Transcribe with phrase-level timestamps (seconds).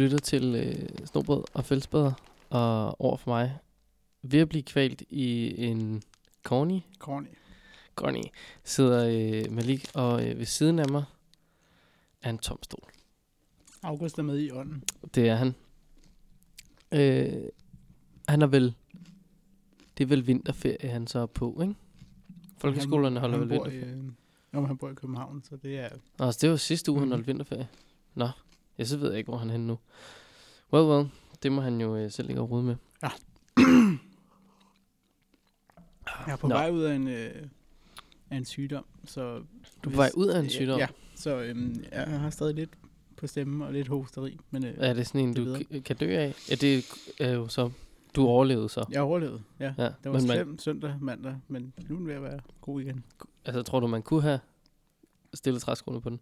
[0.00, 2.12] Lytter til øh, Snobrød og Fællesbader,
[2.50, 3.58] og over for mig,
[4.22, 6.02] ved at blive kvalt i en
[6.42, 7.26] corny, Corny.
[7.94, 8.22] corny
[8.64, 9.08] sidder
[9.46, 11.04] øh, Malik, og øh, ved siden af mig
[12.22, 12.88] er en tom stol.
[13.82, 14.84] August er med i ånden.
[15.14, 15.54] Det er han.
[16.92, 17.42] Øh,
[18.28, 18.74] han er vel,
[19.98, 21.74] det er vel vinterferie, han så er på, ikke?
[22.58, 23.96] Folkeskolerne holder han vel bor i, vinterferie.
[23.96, 24.04] øh,
[24.52, 25.88] Nå, men han bor i København, så det er...
[26.18, 27.12] Altså, det var sidste uge, han Mhm.
[27.12, 27.68] holdt vinterferie.
[28.14, 28.28] Nå,
[28.78, 29.78] jeg så ved jeg ikke, hvor han er henne nu.
[30.72, 31.08] Well, well,
[31.42, 32.76] det må han jo øh, selv ligge og rode med.
[36.26, 36.54] Jeg er på Nå.
[36.54, 37.34] vej ud af en, øh,
[38.30, 39.38] af en sygdom, så...
[39.84, 40.78] Du er på vej ud af en sygdom?
[40.78, 42.70] Ja, så øhm, jeg har stadig lidt
[43.16, 45.96] på stemmen og lidt hosteri, men øh, Er det sådan en, Det du k- kan
[45.96, 46.34] dø af?
[46.50, 46.84] Ja, det
[47.20, 47.70] er jo så...
[48.16, 48.84] Du overlevede så.
[48.90, 49.42] jeg overlevede.
[49.60, 49.74] Ja.
[49.78, 53.04] Ja, Det var men man, søndag, mandag, men nu er at være god igen.
[53.44, 54.40] altså, tror du, man kunne have
[55.34, 56.20] stillet træskoene på den?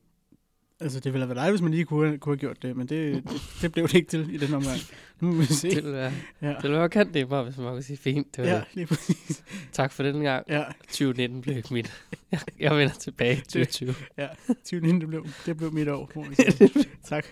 [0.81, 2.87] Altså, det ville have været dejligt, hvis man lige kunne, kunne have gjort det, men
[2.87, 4.79] det, det, det blev det ikke til i den omgang.
[5.21, 5.69] Nu må vi se.
[5.69, 6.13] Det ville være,
[6.43, 8.57] Ja, det ville være kan det bare, hvis man kunne sige, fint, det var ja
[8.57, 8.65] det.
[8.75, 9.45] lige præcis.
[9.73, 10.45] Tak for den gang.
[10.49, 11.93] Ja, 2019 blev ikke mit.
[12.33, 13.95] Jeg, jeg vender tilbage i 2020.
[14.19, 14.29] ja.
[14.49, 16.71] 2019, det blev, det blev mit år, må vi sige.
[17.05, 17.27] Tak.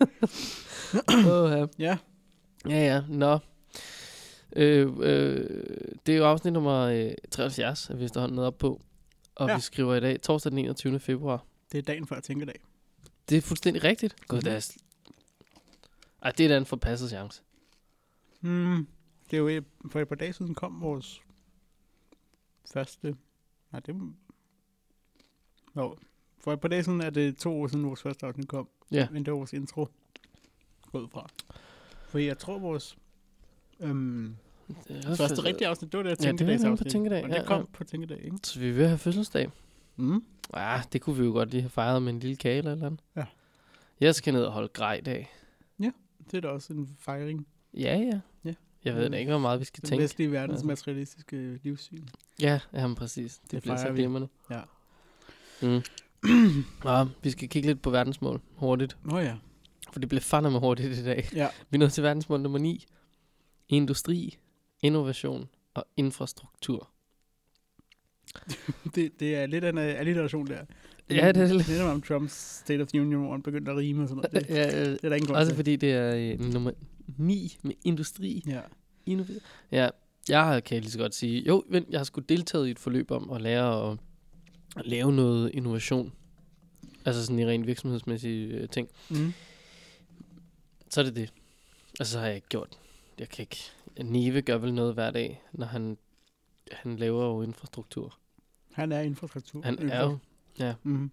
[1.26, 1.66] Åh, ja.
[1.78, 1.96] Ja,
[2.68, 3.38] Ja, ja, nå.
[4.56, 5.50] Øh, øh,
[6.06, 8.80] det er jo afsnit nummer øh, 73, at vi står nede op på.
[9.34, 9.48] Og.
[9.48, 9.54] Ja.
[9.56, 11.00] vi skriver i dag, torsdag den 21.
[11.00, 11.44] februar.
[11.72, 12.54] det er dagen før tænkedag.
[13.28, 14.26] Det er fuldstændig rigtigt.
[14.28, 14.60] Gud, det er...
[14.60, 14.76] sl-
[16.22, 17.42] Ej, det er da en forpasset chance.
[18.40, 18.86] Hmm,
[19.30, 21.20] det er jo et- for et par dage siden kom vores
[22.72, 23.16] første...
[23.72, 23.94] Nej, det
[25.74, 25.98] Nå,
[26.38, 28.68] for et par dage siden er det to år siden vores første afsnit kom.
[28.90, 29.08] Ja.
[29.10, 29.88] Men det var vores intro
[30.92, 31.28] gået fra.
[32.08, 32.96] For jeg tror vores
[33.80, 34.36] øhm,
[34.88, 36.84] Det er første rigtige afsnit, det var det Ja, her det var på.
[36.84, 37.66] Tænkedag, Og ja, det kom ja.
[37.72, 38.36] på tænkedag, ikke?
[38.42, 39.50] Så vi vil have fødselsdag.
[39.96, 40.24] Mm.
[40.56, 42.74] Ja, det kunne vi jo godt lige have fejret med en lille kage eller et
[42.74, 43.00] eller andet.
[43.16, 43.24] Ja.
[44.00, 45.32] Jeg skal ned og holde grej i dag.
[46.30, 47.46] Det er da også en fejring.
[47.74, 48.20] Ja, ja.
[48.44, 48.54] Ja.
[48.84, 50.02] Jeg ved da ikke, hvor meget vi skal Den tænke.
[50.02, 50.66] vestlige verdens Altså.
[50.66, 52.04] materialistiske livssyn.
[52.40, 53.38] Ja, jamen præcis.
[53.38, 54.28] Det, Det bliver så glimrende.
[54.50, 54.60] Ja.
[55.62, 55.82] Mm.
[56.84, 58.96] ja, vi skal kigge lidt på verdensmål hurtigt.
[59.04, 59.36] Nå ja.
[59.92, 61.28] For det bliver fandme hurtigt i dag.
[61.34, 61.48] Ja.
[61.70, 62.86] Vi nået til verdensmål nummer 9.
[63.68, 64.38] Industri,
[64.82, 66.88] innovation og infrastruktur.
[68.94, 70.58] Det, det er lidt en øh, alliteration der.
[71.10, 71.56] Ja, det er det.
[71.56, 71.68] lidt.
[71.68, 74.48] Lidt om Trumps State of the Union, hvor han begyndte at rime og sådan noget.
[74.48, 75.56] Det, Ja, øh, det er der ingen grund også til.
[75.56, 76.70] fordi det er øh, nummer
[77.18, 78.42] 9 med industri.
[78.46, 78.60] Ja.
[79.06, 79.40] Innovation.
[79.72, 79.88] Ja,
[80.28, 83.10] jeg kan lige så godt sige, jo, vent, jeg har sgu deltaget i et forløb
[83.10, 83.98] om at lære at,
[84.76, 86.12] at lave noget innovation.
[87.04, 88.88] Altså sådan i rent virksomhedsmæssige øh, ting.
[89.10, 89.32] Mm.
[90.90, 91.32] Så er det det.
[92.00, 92.78] Og så har jeg ikke gjort.
[93.18, 93.56] Jeg kan ikke.
[94.02, 95.96] Neve gør vel noget hver dag, når han,
[96.72, 98.18] han laver jo infrastruktur.
[98.72, 99.62] Han er infrastruktur.
[99.62, 100.18] Han er jo,
[100.58, 100.74] ja.
[100.82, 100.92] Mm.
[100.92, 101.10] Men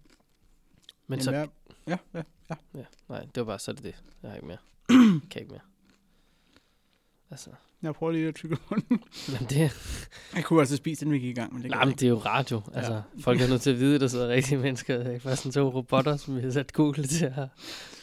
[1.08, 1.44] Jamen, så, ja,
[1.86, 2.54] ja, ja, ja.
[2.74, 3.94] ja, nej, det var bare, så det det.
[4.22, 4.58] Jeg har ikke mere.
[5.30, 5.60] kan ikke mere.
[7.30, 7.50] Altså,
[7.82, 8.84] Jeg prøver lige at tykke på den.
[9.28, 9.72] men det,
[10.34, 12.06] Jeg kunne altså spise den, vi gik i gang, men det nej, men jeg det
[12.06, 12.62] er jo radio.
[12.74, 13.00] Altså, ja.
[13.20, 14.98] folk er nødt til at vide, at der sidder rigtige mennesker.
[14.98, 17.48] Det er ikke bare sådan to robotter, som vi har sat Google til at...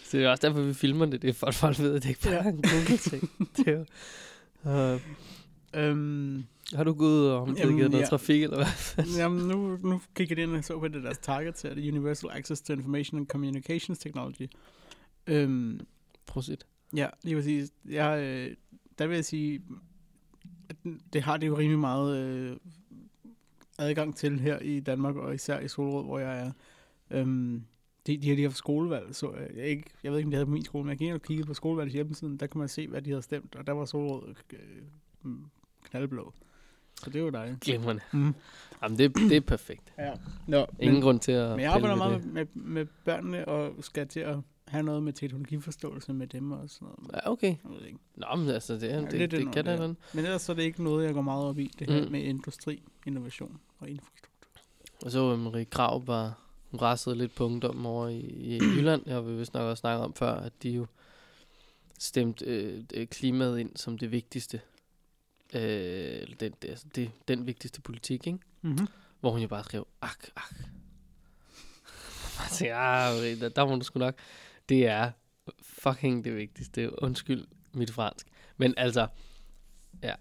[0.04, 1.22] Så det er også derfor, vi filmer det.
[1.22, 3.32] Det er for, at folk ved, at det ikke bare er en Google-ting.
[3.58, 3.86] det er jo...
[4.94, 5.02] Uh.
[5.74, 8.10] Øhm, har du gået ud og omdirigeret noget ja.
[8.10, 9.06] trafik, eller hvad?
[9.20, 12.30] jamen, nu, nu gik jeg ind og så på det deres target til det Universal
[12.34, 14.48] Access to Information and Communications Technology.
[15.28, 15.80] Øhm,
[16.26, 16.66] Prosit.
[16.96, 17.72] Ja, lige præcis.
[17.90, 18.56] Jeg, øh,
[19.00, 19.62] der vil jeg sige,
[20.70, 20.76] at
[21.14, 22.58] det har det jo rimelig meget øh,
[23.78, 26.52] adgang til her i Danmark, og især i Solrød, hvor jeg er.
[27.12, 27.64] Øhm,
[28.08, 30.36] de, de har lige haft skolevalg, så jeg, jeg, ikke, jeg ved ikke, om de
[30.36, 32.60] havde på min skole, men jeg gik ind og kiggede på skolevalgets hjemmesiden, der kan
[32.60, 35.32] man se, hvad de havde stemt, og der var Solrød øh,
[35.84, 36.34] knaldblå.
[37.04, 37.60] Så det var dejligt.
[37.60, 38.02] Glimrende.
[38.12, 38.36] Mm.
[38.84, 39.94] Jamen, det, det er perfekt.
[39.98, 40.12] Ja.
[40.48, 43.74] Nå, Ingen men, grund til at men jeg arbejder meget med, med, med børnene, og
[43.82, 47.12] skal til at have noget med teknologiforståelse med dem og sådan noget.
[47.14, 47.48] Ja, okay.
[47.64, 48.00] Jeg ved det ikke.
[48.16, 49.96] Nå, men altså, det, Ja, det, det, ind det kan da det.
[50.14, 52.12] Men ellers så er det ikke noget, jeg går meget op i, det her Mm.
[52.12, 54.52] med industri, innovation og infrastruktur.
[55.06, 56.40] Og så Marie Krav var
[56.72, 59.02] hun rassede lidt på ungdommen over i, i Jylland.
[59.06, 60.86] Jeg har vi vist nok også snakket om før, at de jo
[62.00, 64.62] stemte øh, øh, klimaet ind som det vigtigste.
[65.54, 68.40] Øh, den, det, altså det, den vigtigste politik, ikke?
[68.62, 68.88] Mm-hmm.
[69.20, 70.56] Hvor hun jo bare skrev, ak, ak.
[72.40, 74.16] Jeg tænkte, ah, der, der må du sgu nok.
[74.70, 75.12] Det er
[75.62, 77.04] fucking det vigtigste.
[77.04, 78.28] Undskyld mit fransk.
[78.58, 79.08] Men altså,
[80.04, 80.14] ja,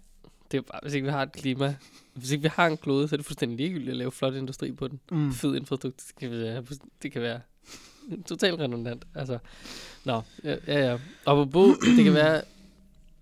[0.51, 1.75] det er bare, hvis ikke vi har et klima,
[2.13, 4.71] hvis ikke vi har en klode, så er det fuldstændig ligegyldigt at lave flot industri
[4.71, 4.99] på den.
[5.11, 5.33] Mm.
[5.33, 6.63] Fed infrastruktur, det kan være,
[7.01, 7.41] det kan være
[8.25, 9.05] totalt redundant.
[9.15, 9.37] Altså,
[10.05, 10.89] nå, ja, ja.
[10.89, 10.99] ja.
[11.25, 12.41] Og på det kan være,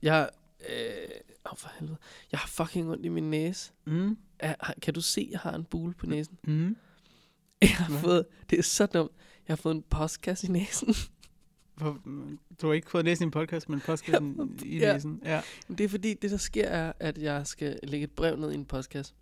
[0.02, 0.30] jeg,
[0.69, 1.07] øh,
[1.51, 1.97] oh for helvede,
[2.31, 3.71] jeg har fucking ondt i min næse.
[3.86, 4.18] Mm.
[4.39, 6.38] Er, kan du se, jeg har en bule på næsen?
[6.44, 6.77] Mm.
[7.62, 8.00] Jeg har Hvad?
[8.00, 9.12] fået, det er så dumt,
[9.47, 10.95] jeg har fået en postkasse i næsen.
[11.77, 12.00] For,
[12.62, 14.94] du har ikke fået læst din podcast, men podcasten i Ja.
[14.94, 15.21] læsen.
[15.25, 15.42] Ja.
[15.68, 18.56] Det er fordi, det der sker er, at jeg skal lægge et brev ned i
[18.56, 19.15] en podcast.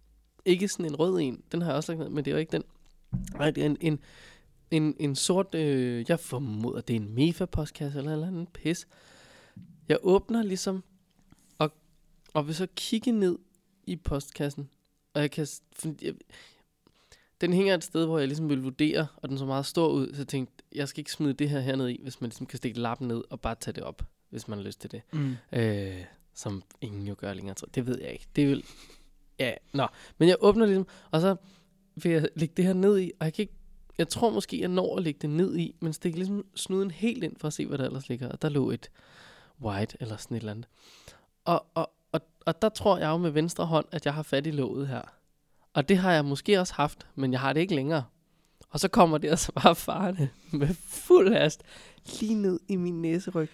[0.46, 2.40] Ikke sådan en rød en, den har jeg også lagt ned, men det er jo
[2.40, 2.64] ikke den.
[3.38, 4.00] Nej, det er en, en,
[4.72, 8.88] en, en sort, øh, jeg formoder, det er en MEFA-podcast eller en eller anden pis.
[9.88, 10.84] Jeg åbner ligesom,
[12.34, 13.38] og vil så kigge ned
[13.88, 14.70] i postkassen,
[15.14, 15.48] og jeg kan,
[16.02, 16.14] jeg,
[17.42, 20.14] den hænger et sted, hvor jeg ligesom vil vurdere, og den så meget stor ud,
[20.14, 22.58] så jeg tænkte, jeg skal ikke smide det her herned i, hvis man ligesom kan
[22.58, 25.02] stikke lappen ned og bare tage det op, hvis man har lyst til det.
[25.14, 25.36] Mm.
[25.52, 27.56] Øh, som ingen jo gør længere.
[27.56, 27.68] tror.
[27.76, 28.28] Det ved jeg ikke.
[28.36, 28.66] Det vil...
[29.40, 29.88] Ja, nå.
[30.18, 31.36] Men jeg åbner ligesom, og så
[31.96, 33.54] vil jeg lægge det her ned i, og jeg kan ikke...
[33.98, 37.24] Jeg tror måske, jeg når at lægge det ned i, men stikke ligesom snuden helt
[37.24, 38.30] ind for at se, hvad der ellers ligger.
[38.30, 38.92] Og der lå et
[39.62, 40.68] white eller sådan et eller andet.
[41.46, 41.93] Og, og,
[42.46, 45.02] og, der tror jeg jo med venstre hånd, at jeg har fat i låget her.
[45.74, 48.04] Og det har jeg måske også haft, men jeg har det ikke længere.
[48.70, 51.64] Og så kommer det altså bare farne med fuld hast
[52.20, 53.50] lige ned i min næseryg.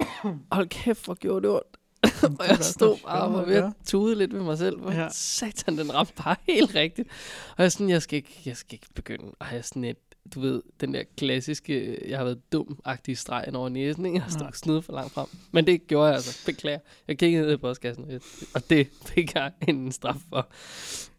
[0.52, 1.76] Hold kæft, hvor gjorde det ondt.
[2.40, 4.80] og jeg stod bare og var ved at tude lidt ved mig selv.
[4.80, 5.08] Hvor Ja.
[5.10, 7.08] satan, den ramte bare helt rigtigt.
[7.56, 9.32] Og jeg sådan, jeg skal ikke, jeg skal ikke begynde.
[9.40, 9.96] Jeg er sådan et,
[10.34, 14.14] du ved, den der klassiske, jeg har været dum-agtige streg over næsen, ikke?
[14.16, 14.38] Jeg har Ja.
[14.38, 15.26] stået snudet for langt frem.
[15.52, 16.46] Men det gjorde jeg altså.
[16.46, 16.78] Beklager.
[17.08, 18.20] Jeg kiggede ned i postkassen, og jeg-
[18.54, 20.48] og det fik jeg en straf for.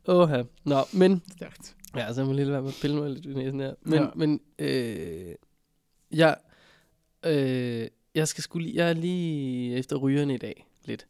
[0.07, 1.75] Åh, Nå, men Stærkt.
[1.95, 3.73] Ja, så jeg må lige lade være med at pille mig lidt i næsen her.
[3.81, 4.01] Men, Ja.
[4.03, 4.09] ja.
[4.15, 5.35] men øh,
[6.11, 6.37] jeg,
[7.25, 11.07] øh, jeg skal skulle lige, jeg er lige efter rygerne i dag, lidt.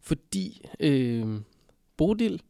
[0.00, 1.40] Fordi øh,
[1.96, 2.42] Bodil,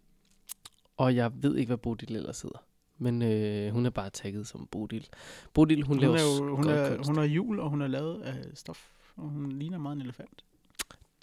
[0.96, 2.64] og jeg ved ikke, hvad Bodil ellers hedder,
[2.98, 5.08] men øh, hun er bare tagget som Bodil.
[5.54, 7.10] Bodil, hun, Hun, laver er jo, hun, er, kunst.
[7.10, 8.90] hun er jul, og hun er lavet af stof.
[9.16, 10.44] Og hun ligner meget en elefant.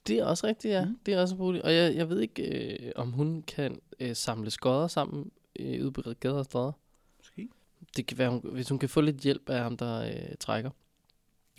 [0.08, 0.86] Det er også rigtigt, ja.
[0.86, 0.98] Mm.
[1.06, 1.64] Det er også Bodil.
[1.64, 5.92] Og jeg, jeg ved ikke, øh, om hun kan øh, samle skodder sammen øh, ude
[5.92, 6.72] på gader og stræder.
[7.20, 7.50] Måske.
[7.98, 10.70] det kan være, hun, hvis hun kan få lidt hjælp af ham, der øh, trækker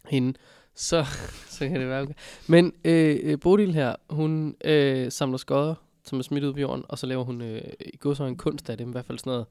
[0.09, 0.39] hende,
[0.75, 1.05] så,
[1.59, 2.15] så kan det være okay.
[2.49, 5.75] Men øh, øh, Bodil her, hun øh, samler skodder,
[6.05, 8.37] som er smidt ud på jorden, og så laver hun øh, i går så en
[8.37, 9.47] kunst af det, i hvert fald sådan noget.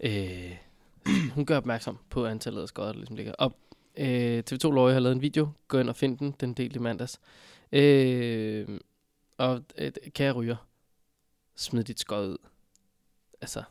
[0.00, 0.56] Øh,
[1.34, 3.32] hun gør opmærksom på antallet af skodder, der ligesom ligger.
[3.32, 3.56] Og
[3.96, 6.78] øh, TV2 Løje har lavet en video, gå ind og find den, den del i
[6.78, 7.20] mandags.
[7.72, 8.80] Øh,
[9.38, 10.56] og øh, kære ryger,
[11.56, 12.38] smid dit skod ud.
[13.40, 13.62] Altså,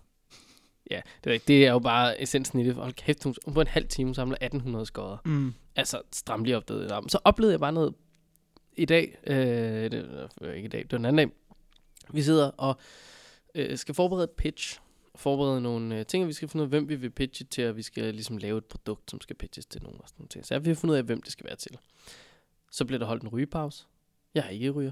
[0.92, 2.76] Ja, det er, det er jo bare essensen i det.
[2.76, 5.18] Hold kæft, hun, på en halv time samler 1800 skodder.
[5.26, 5.54] Mm.
[5.76, 6.90] Altså, stram lige op det.
[7.08, 7.94] Så oplevede jeg bare noget
[8.78, 9.18] i dag.
[9.28, 11.38] Øh, det var ikke i dag, det var den anden dag.
[12.14, 12.78] Vi sidder og
[13.56, 14.80] øh, skal forberede et pitch.
[15.19, 17.68] Forberede nogle øh, ting, og vi skal finde ud af, hvem vi vil pitche til,
[17.68, 20.01] og vi skal ligesom lave et produkt, som skal pitches til nogen.
[20.01, 20.31] Og sådan noget.
[20.31, 20.45] ting.
[20.45, 21.77] Så vi har fundet ud af, hvem det skal være til.
[22.71, 23.86] Så bliver der holdt en rygepause.
[24.33, 24.92] Jeg er ikke ryger.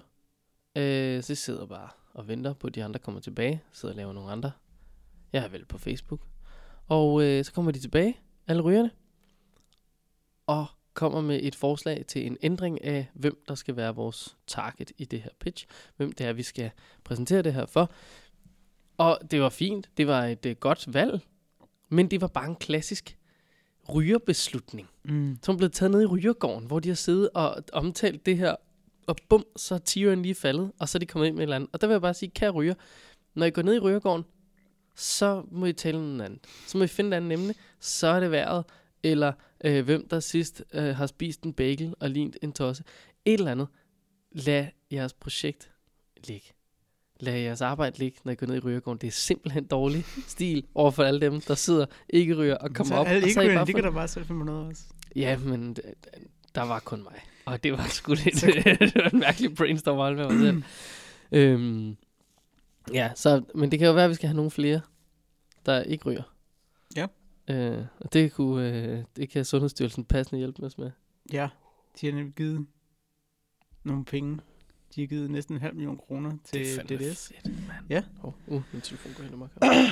[0.75, 3.63] Øh, så jeg sidder bare og venter på, at de andre kommer tilbage.
[3.71, 4.51] Sidder og laver nogle andre
[5.33, 6.21] jeg er vel på Facebook.
[6.87, 8.91] Og øh, så kommer de tilbage, alle rygerne,
[10.47, 14.91] og kommer med et forslag til en ændring af, hvem der skal være vores target
[14.97, 15.67] i det her pitch.
[15.97, 16.71] Hvem det er, vi skal
[17.03, 17.91] præsentere det her for.
[18.97, 19.89] Og det var fint.
[19.97, 21.19] Det var et øh, godt valg.
[21.89, 23.17] Men det var bare en klassisk
[23.93, 24.89] rygerbeslutning.
[25.03, 25.37] Mm.
[25.43, 28.55] Som blev taget ned i rygergården, hvor de har siddet og omtalt det her.
[29.07, 31.43] Og bum, så er tigeren lige faldet, og så er de kommet ind med et
[31.43, 31.69] eller andet.
[31.73, 32.73] Og der vil jeg bare sige, kære ryger,
[33.35, 34.25] når I går ned i rygergården,
[34.95, 36.39] så må I tale noget andet.
[36.67, 37.53] Så må I finde et andet emne.
[37.79, 38.65] Så er det vejret,
[39.03, 42.83] eller øh, hvem der sidst øh, har spist en bagel og lignet en tosse.
[43.25, 43.67] Et eller andet.
[44.31, 45.71] Lad jeres projekt
[46.27, 46.56] ligge.
[47.19, 48.97] Lad jeres arbejde ligge, når I går ned i rygergården.
[49.01, 52.93] Det er simpelthen dårlig stil over for alle dem, der sidder ikke ryger og kommer
[52.95, 53.07] så op.
[53.07, 54.83] alle ikke bare de kan da bare selv finde noget også.
[55.15, 55.93] Ja, men d-
[56.55, 57.13] der var kun mig.
[57.45, 58.35] Og det var sgu lidt
[58.79, 60.63] det var en mærkelig brainstorm med mig selv.
[61.31, 61.97] øhm,
[62.93, 64.81] ja, så, men det kan jo være, at vi skal have nogle flere,
[65.65, 66.23] der ikke ryger.
[66.95, 67.07] Ja.
[67.49, 70.91] Øh, og det, kunne, øh, det kan Sundhedsstyrelsen passende hjælpe os med.
[71.33, 71.49] Ja,
[72.01, 72.65] de har nemlig givet
[73.83, 74.39] nogle penge.
[74.97, 77.27] De har givet næsten en halv million kroner til det er DDS.
[77.27, 77.85] fedt, mand.
[77.89, 78.03] Ja.
[78.23, 79.49] Oh, uh, min telefon går hen og.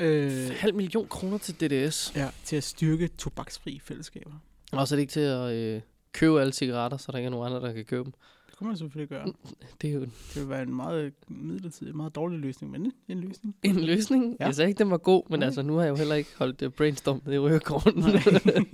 [0.00, 2.12] Øh, halv million kroner til DDS.
[2.16, 4.30] ja, til at styrke tobaksfri fællesskaber.
[4.72, 5.80] Og så er det ikke til at øh,
[6.12, 8.12] købe alle cigaretter, så der ikke er nogen andre, der kan købe dem.
[8.46, 9.32] Det kunne man selvfølgelig gøre.
[9.82, 13.56] Det er jo Det ville være en meget midlertidig, meget dårlig løsning, men en løsning.
[13.62, 14.36] en løsning.
[14.40, 14.44] Ja.
[14.44, 15.46] Jeg sagde ikke, den var god, men Nej.
[15.46, 18.00] altså, nu har jeg jo heller ikke holdt uh, brainstorm i rygergården.
[18.00, 18.22] Nej.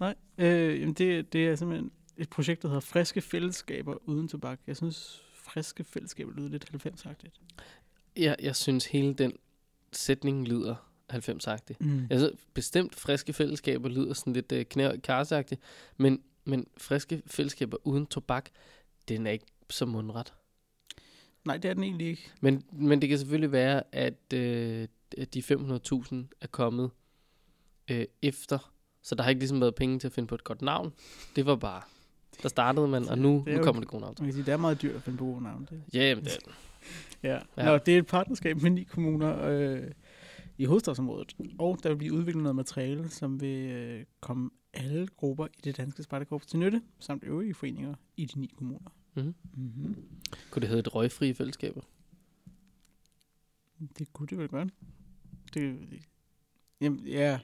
[0.00, 1.90] Nej, øh, jamen det, det er simpelthen
[2.20, 4.60] et projekt, der hedder Friske Fællesskaber Uden Tobak.
[4.66, 7.40] Jeg synes, Friske Fællesskaber lyder lidt 90-agtigt.
[8.16, 9.32] jeg, jeg synes, hele den
[9.92, 10.74] sætning lyder
[11.12, 11.76] 90-agtig.
[11.80, 12.06] Mm.
[12.10, 14.96] Synes bestemt, friske fællesskaber lyder sådan lidt uh, knæ
[15.96, 18.48] men, men friske fællesskaber uden tobak,
[19.08, 20.32] den er ikke så mundret.
[21.44, 22.30] Nej, det er den egentlig ikke.
[22.40, 26.90] Men, men det kan selvfølgelig være, at øh, at de 500.000 er kommet
[27.90, 28.72] øh, efter
[29.02, 30.92] Så der har ikke ligesom været penge til at finde på et godt navn.
[31.36, 31.82] Det var bare,
[32.42, 34.14] der startede man, og nu, Det nu kommer det gode navn.
[34.18, 35.68] Man kan sige, det er meget dyrt at finde på gode navn.
[35.70, 35.82] Det.
[35.94, 36.38] Ja, jamen, det,
[37.22, 37.38] Ja.
[37.56, 37.64] Ja.
[37.64, 39.90] Nå, det er et partnerskab med ni kommuner øh,
[40.58, 41.36] i hovedstadsområdet.
[41.58, 45.76] Og der vil blive udviklet noget materiale, som vil øh, komme alle grupper i det
[45.76, 48.90] danske spejderkorps til nytte, samt øvrige foreninger i de ni kommuner.
[49.14, 49.34] Mhm.
[49.56, 49.96] Mm-hmm.
[50.50, 51.76] kunne det hedde et røgfri fællesskab?
[53.98, 54.68] Det kunne det vel godt.
[55.54, 55.78] Det,
[56.80, 57.38] jamen, ja.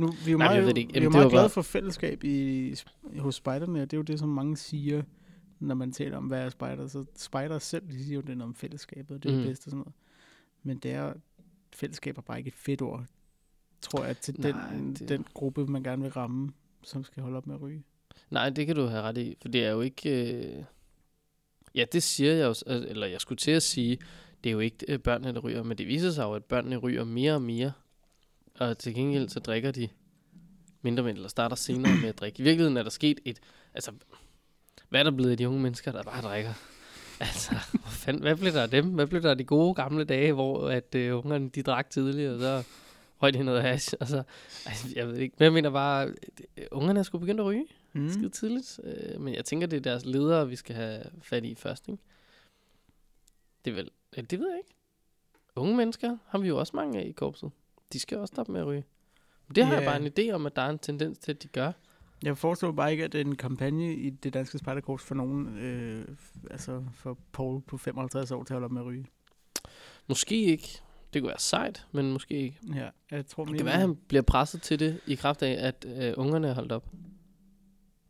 [0.00, 0.92] Nu, vi er jo Nej, jeg meget, ved det ikke.
[0.92, 2.74] vi er Jamen, det var meget glade bare- for fællesskab i,
[3.18, 5.02] hos spejderne, og det er jo det, som mange siger,
[5.60, 6.86] når man taler om, hvad er spejder.
[6.86, 9.42] Så spejder selv, de siger jo, det er om fællesskabet, og det er Mhm.
[9.42, 9.94] det bedste og sådan noget.
[10.62, 11.12] Men det er,
[11.74, 13.04] fællesskab er bare ikke et fedt ord,
[13.80, 16.52] tror jeg, til den, Nej, det- den gruppe, man gerne vil ramme,
[16.82, 17.82] som skal holde op med at ryge.
[18.30, 20.34] Nej, det kan du have ret i, for det er jo ikke...
[20.34, 20.64] Øh...
[21.74, 23.98] Ja, det siger jeg øh, eller jeg skulle til at sige,
[24.44, 26.76] det er jo ikke øh, børnene, der ryger, men det viser sig jo, at børnene
[26.76, 27.72] ryger mere og mere,
[28.60, 29.88] og til gengæld så drikker de
[30.82, 32.40] mindre mænd, eller starter senere med at drikke.
[32.40, 33.40] I virkeligheden er der sket et...
[33.74, 33.92] Altså,
[34.88, 36.52] hvad er der blevet af de unge mennesker, der bare drikker?
[37.20, 38.86] Altså, hvad, fanden, hvad blev der af dem?
[38.86, 42.34] Hvad blev der af de gode gamle dage, hvor at øh, ungerne de drak tidligere,
[42.34, 42.62] og så
[43.22, 43.94] røg de noget hash?
[44.00, 44.22] Altså,
[44.66, 46.14] altså, jeg ved ikke, men jeg mener bare,
[46.70, 48.10] ungerne er sgu begyndt at ryge Mm.
[48.10, 48.80] skide tidligt.
[48.84, 52.02] Øh, men jeg tænker, det er deres ledere, vi skal have fat i først, ikke?
[53.64, 53.90] Det er vel...
[54.30, 54.74] Det ved jeg ikke.
[55.56, 57.50] Unge mennesker har vi jo også mange af i korpset.
[57.92, 58.84] De skal også stoppe med at ryge.
[59.48, 61.42] Men det har jeg bare en idé om, at der er en tendens til, at
[61.42, 61.72] de gør.
[62.22, 66.04] Jeg forestår bare ikke, at en kampagne i det danske spejderkorps for nogen, øh,
[66.50, 69.06] altså for Paul på 55 år til at holde op med at ryge.
[70.08, 70.80] Måske ikke.
[71.12, 72.58] Det kunne være sejt, men måske ikke.
[72.74, 75.66] Ja, jeg tror Det kan være, at han bliver presset til det i kraft af,
[75.66, 76.88] at øh, ungerne er holdt op.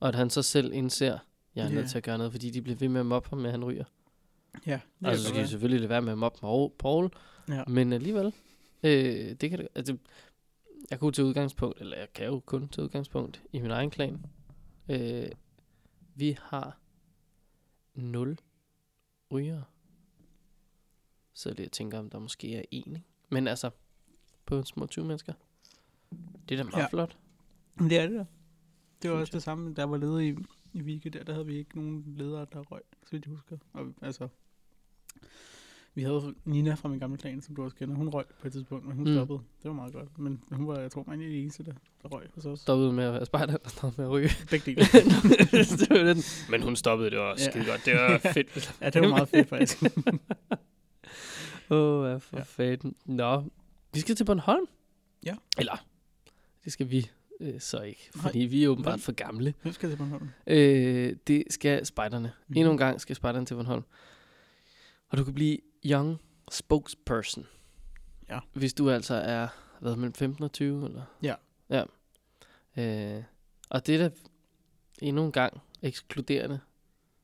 [0.00, 1.18] Og at han så selv indser,
[1.54, 3.38] jeg er nødt til at gøre noget, fordi de bliver ved med at mobbe ham
[3.38, 3.84] med, at han ryger.
[4.66, 6.38] Ja, Altså, så skal de selvfølgelig lade være med at mobbe
[6.78, 7.10] Paul
[7.48, 7.64] Ja.
[7.68, 8.32] men alligevel,
[8.82, 9.96] øh, det kan det, altså,
[10.90, 14.26] jeg kunne til udgangspunkt, eller jeg kan jo kun til udgangspunkt i min egen klan.
[14.88, 15.28] Øh,
[16.14, 16.78] vi har
[17.94, 18.38] 0
[19.32, 19.64] rygere.
[21.34, 23.06] Så det jeg tænker, om der måske er en, ikke?
[23.28, 23.70] Men altså,
[24.46, 25.32] på små 20 mennesker.
[26.48, 26.86] Det er da meget Ja.
[26.88, 27.18] flot.
[27.74, 28.26] Men det er det da.
[29.02, 30.36] Det var Synes også det samme, der var leder i,
[30.72, 33.58] i Vike der, der havde vi ikke nogen ledere, der røg, så vidt jeg husker.
[33.72, 34.28] Og, altså,
[35.98, 37.94] vi havde Nina fra min gamle klan, som du også kender.
[37.96, 39.14] Hun røg på et tidspunkt, men hun Mm.
[39.14, 39.38] stoppede.
[39.62, 40.18] Det var meget godt.
[40.18, 42.60] Men hun var, jeg tror, man er den eneste, der, der røg hos os.
[42.60, 44.28] Stoppede med at være spejder, og stoppede med at ryge.
[44.50, 44.80] Begge dele.
[45.80, 46.22] det var den.
[46.50, 47.50] Men hun stoppede, det var også Ja.
[47.50, 47.84] skide godt.
[47.84, 48.76] Det var fedt.
[48.80, 49.82] ja, det var meget fedt faktisk.
[51.70, 52.42] Åh, oh, hvad for Ja.
[52.42, 52.94] fanden.
[53.04, 53.42] Nå,
[53.94, 54.66] vi skal til Bornholm.
[55.26, 55.34] Ja.
[55.58, 55.84] Eller,
[56.64, 58.22] det skal vi øh, så ikke, Nej.
[58.22, 59.00] fordi vi er åbenbart Hvem?
[59.00, 59.54] for gamle.
[59.62, 60.28] Hvem skal til Bornholm?
[60.46, 62.32] Øh, det skal spejderne.
[62.46, 62.54] Mhm.
[62.54, 62.56] Mm.
[62.56, 63.82] Endnu en gang skal spejderne til Bornholm.
[65.10, 65.58] Og du kan blive
[65.90, 67.46] young spokesperson.
[68.28, 68.38] Ja.
[68.52, 69.48] Hvis du altså er,
[69.80, 71.02] hvad, mellem 15 og 20, eller?
[71.22, 71.34] Ja.
[71.70, 71.84] Ja.
[72.76, 73.22] Øh,
[73.68, 74.10] og det er da
[75.02, 76.60] endnu en gang ekskluderende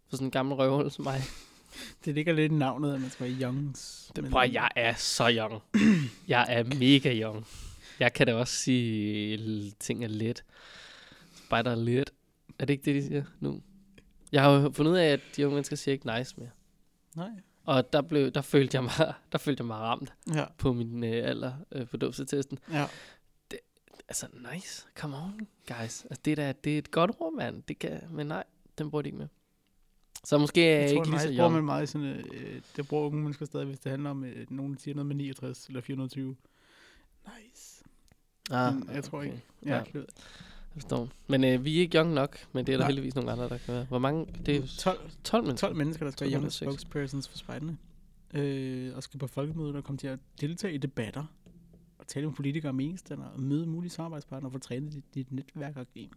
[0.09, 1.21] for sådan en gammel røvhul som mig.
[2.05, 4.13] Det ligger lidt i navnet, at man skal være youngs.
[4.17, 5.63] Det, prøv, jeg er så young.
[6.29, 7.47] jeg er mega young.
[8.01, 10.45] Jeg kan da også sige, ting er let.
[11.35, 12.13] Spider er let.
[12.59, 13.63] Er det ikke det, de siger nu?
[14.33, 16.51] Jeg har jo fundet ud af, at de unge mennesker siger ikke nice mere.
[17.15, 17.31] Nej.
[17.65, 18.93] Og der, blev, der, følte jeg mig,
[19.33, 20.45] der følte jeg mig ramt Ja.
[20.59, 22.59] på min øh, alder øh, på dåbsetesten.
[22.73, 22.87] Ja.
[24.09, 24.87] Altså, nice.
[24.95, 26.05] Come on, guys.
[26.05, 27.63] Altså, det, er da, det er et godt ord, mand.
[27.63, 28.45] Det kan, men nej,
[28.79, 29.29] den bruger de ikke med.
[30.25, 32.89] Så måske er jeg, tror, ikke lige så nice bruger man meget sådan, øh, det
[32.89, 35.67] bruger unge mennesker stadig, hvis det handler om, øh, nogen der siger noget med 69
[35.67, 36.37] eller 420.
[37.27, 37.85] Nice.
[38.51, 39.43] Ah, Men jeg tror ikke.
[39.67, 39.83] Ja.
[39.95, 40.01] Ja,
[40.75, 41.09] Jeg forstår.
[41.27, 42.89] Men øh, vi er ikke young nok, men det er der Nej.
[42.89, 43.85] heldigvis nogle andre, der kan være.
[43.85, 44.27] Hvor mange?
[44.47, 45.69] Det er jo 12, 12 mennesker.
[45.69, 47.79] 12 mennesker, der skal 12 være young spokespersons for spejderne.
[48.35, 51.25] Øh, og skal på folkemødet og komme til at deltage i debatter.
[51.99, 53.31] Og tale med politikere og meningsstandere.
[53.31, 56.09] Og møde mulige samarbejdspartnere for at træne dit, dit netværk og game.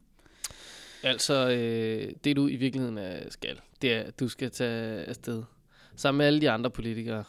[1.04, 5.44] Altså, øh, det du i virkeligheden er, skal, det er, at du skal tage afsted
[5.96, 7.24] sammen med alle de andre politikere,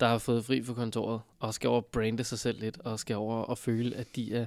[0.00, 3.16] der har fået fri fra kontoret, og skal over brande sig selv lidt, og skal
[3.16, 4.46] over og føle, at de er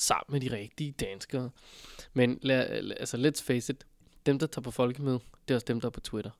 [0.00, 1.50] sammen med de rigtige danskere.
[2.12, 2.66] Men lad,
[3.00, 3.84] altså, let's face it,
[4.26, 6.30] dem, der tager på folkemøde, det er også dem, der er på Twitter.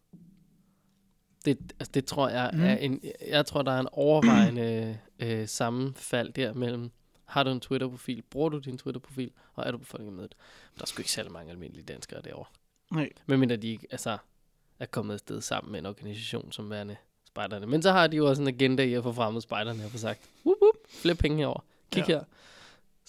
[1.44, 2.60] Det, altså, det tror jeg Mm.
[2.62, 6.90] er en, jeg tror, der er en overvejende øh, sammenfald der mellem,
[7.24, 10.34] har du en Twitter-profil, bruger du din Twitter-profil, og er du på folkemødet.
[10.76, 12.50] Der er sgu ikke særlig mange almindelige danskere derovre.
[12.90, 13.10] Nej.
[13.26, 14.18] Medmindre de ikke altså,
[14.78, 17.66] er kommet afsted sammen med en organisation som værende spejderne.
[17.66, 20.20] Men så har de jo også en agenda i at få fremmet spejderne få sagt,
[20.46, 21.64] whoop, whoop, flere penge herover.
[21.92, 22.14] Kig ja.
[22.14, 22.24] her.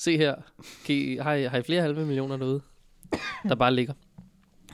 [0.02, 0.36] Se her.
[0.86, 2.62] Kan I, har, I, har I flere halve millioner derude,
[3.44, 3.94] der bare ligger?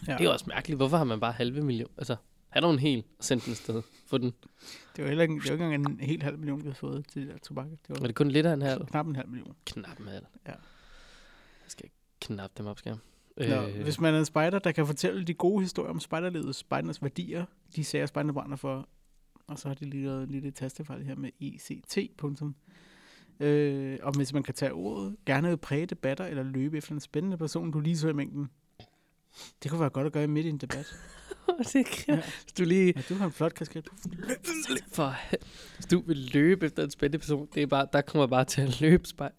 [0.07, 0.17] Ja.
[0.17, 0.77] Det er også mærkeligt.
[0.77, 1.89] Hvorfor har man bare halve million?
[1.98, 2.15] Altså,
[2.50, 3.81] har du en hel sendt den afsted?
[4.05, 4.34] Få den.
[4.96, 7.07] Det var heller ikke, det var ikke engang en helt halv million, vi havde fået
[7.07, 7.65] til det der tobak.
[7.69, 8.86] Det var Er det kun lidt af en halv?
[8.86, 9.55] knap en halv million.
[9.65, 10.25] Knap en halv.
[10.48, 10.51] Ja.
[10.51, 10.57] Jeg
[11.67, 11.89] skal
[12.22, 13.50] knappe dem op, skal jeg.
[13.50, 16.55] Nå, Øh, hvis man er en spejder, der kan fortælle de gode historier om spejderlivet,
[16.55, 18.89] spejdernes værdier, de sager spejderne brænder for,
[19.48, 21.98] og så har de lige lavet en lille tastefejl her med ECT.
[22.17, 22.55] punktum.
[23.39, 27.00] Øh, og hvis man kan tage ordet, gerne vil præge debatter eller løbe efter en
[27.00, 28.50] spændende person, du lige så i mængden.
[29.63, 30.96] Det kunne være godt at gøre midt i en debat.
[31.74, 32.22] det kan, Ja.
[32.44, 33.89] Hvis du lige Ja, du har en flot kasket.
[34.91, 35.15] For,
[35.75, 38.62] hvis du vil løbe efter en spændende person, det er bare, der kommer bare til
[38.62, 39.32] at løbe spejl.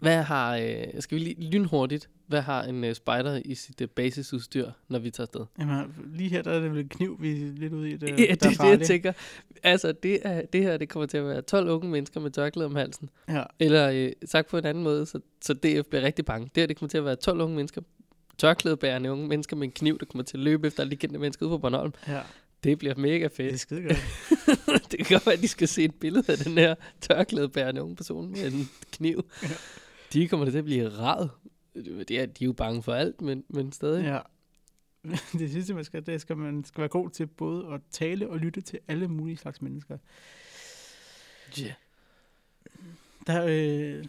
[0.00, 3.88] Hvad har, øh, skal vi lige lynhurtigt, hvad har en øh, spider i sit øh,
[3.88, 5.40] basisudstyr, når vi tager afsted?
[5.58, 7.96] Jamen, lige her der er det vel en kniv, vi er lidt ude i.
[7.96, 8.86] Det, Ja, det er det, jeg farligt.
[8.86, 9.12] tænker.
[9.62, 12.66] Altså, det, er, det her det kommer til at være 12 unge mennesker med tørklæde
[12.66, 13.10] om halsen.
[13.28, 16.50] Ja, Eller øh, sagt på en anden måde, så, så DF bliver rigtig bange.
[16.54, 17.80] Det her det kommer til at være 12 unge mennesker,
[18.38, 21.18] tørklædebærende unge mennesker med en kniv, der kommer til at løbe efter alle de kendte
[21.18, 21.92] mennesker ude på Bornholm.
[22.08, 22.20] ja.
[22.64, 23.60] Det bliver mega Det er fedt.
[23.60, 24.02] skide godt.
[24.90, 27.96] det kan godt være, at de skal se et billede af den her tørklædebærende unge
[27.96, 29.24] person med en kniv.
[29.42, 29.48] Ja.
[30.12, 31.28] De kommer til at blive rad.
[31.74, 34.04] Det er, de er jo bange for alt, men, men stadig.
[34.04, 34.20] Ja.
[35.38, 38.38] Det sidste, man skal, det skal man skal være god til både at tale og
[38.38, 39.98] lytte til alle mulige slags mennesker.
[41.58, 41.74] Ja.
[43.26, 44.04] Der, øh,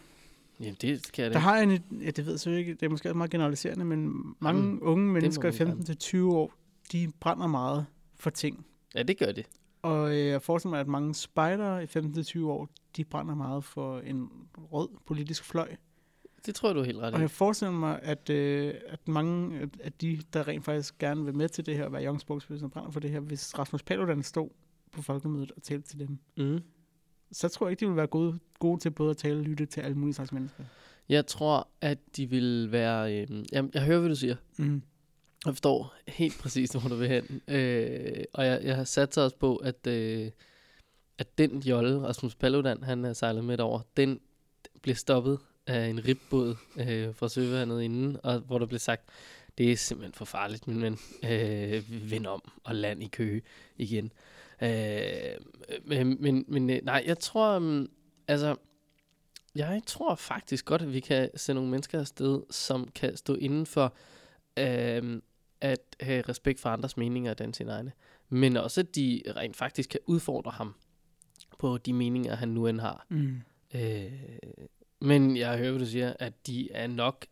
[0.60, 2.84] Jamen, det jeg da der har jeg en, ja, det ved jeg så ikke, det
[2.84, 5.70] er måske meget generaliserende, men mange Mm, unge mennesker i man gerne.
[5.70, 6.54] 15 til 20 år,
[6.92, 8.66] de brænder meget for ting.
[8.96, 9.46] Ja, det gør det.
[9.82, 13.36] Og øh, jeg forestiller mig, at mange spejdere i 15 til 20 år, de brænder
[13.36, 15.76] meget for en rød politisk fløj.
[16.46, 19.92] Det tror du er helt ret Og jeg forestiller mig, at, øh, at mange af-
[19.94, 23.00] de, der rent faktisk gerne vil med til det her, være young spokesperson, brænder for
[23.00, 24.50] det her, hvis Rasmus Paludan stod
[24.92, 26.60] på folkemødet og talte til dem, Mm.
[27.32, 29.66] så tror jeg ikke, de vil være gode, gode til både at tale og lytte
[29.66, 30.64] til alle mulige slags mennesker.
[31.10, 33.22] Jeg tror, at de vil være...
[33.22, 34.36] Øh, jamen, jeg hører, hvad du siger.
[34.58, 34.82] Mm.
[35.46, 37.42] Jeg forstår helt præcis, hvor du vil hen.
[37.48, 40.32] Øh, og jeg, jeg har sat sig også på, at, øh,
[41.18, 44.20] at den jolle, Rasmus Paludan, han har sejlet med over, den
[44.82, 49.10] blev stoppet af en ribbåd øh, fra søvandet inden, og hvor der blev sagt,
[49.58, 51.00] det er simpelthen for farligt, min ven.
[51.32, 53.42] Øh, vind om og land i Køge
[53.78, 54.12] igen.
[54.62, 55.38] Øh,
[55.86, 57.90] men, men, men øh, nej, jeg tror, um,
[58.28, 58.56] altså,
[59.56, 63.66] jeg tror faktisk godt, at vi kan sende nogle mennesker afsted, som kan stå inden
[63.66, 63.94] for
[64.60, 65.22] øh,
[65.62, 67.92] at have respekt for andres meninger end sine egne.
[68.30, 70.76] Men også, at de rent faktisk kan udfordre ham
[71.60, 73.06] på de meninger, han nu end har.
[73.10, 73.42] Mm.
[73.76, 74.12] Øh,
[75.04, 77.26] men jeg hører, hvad du siger, at de er nok,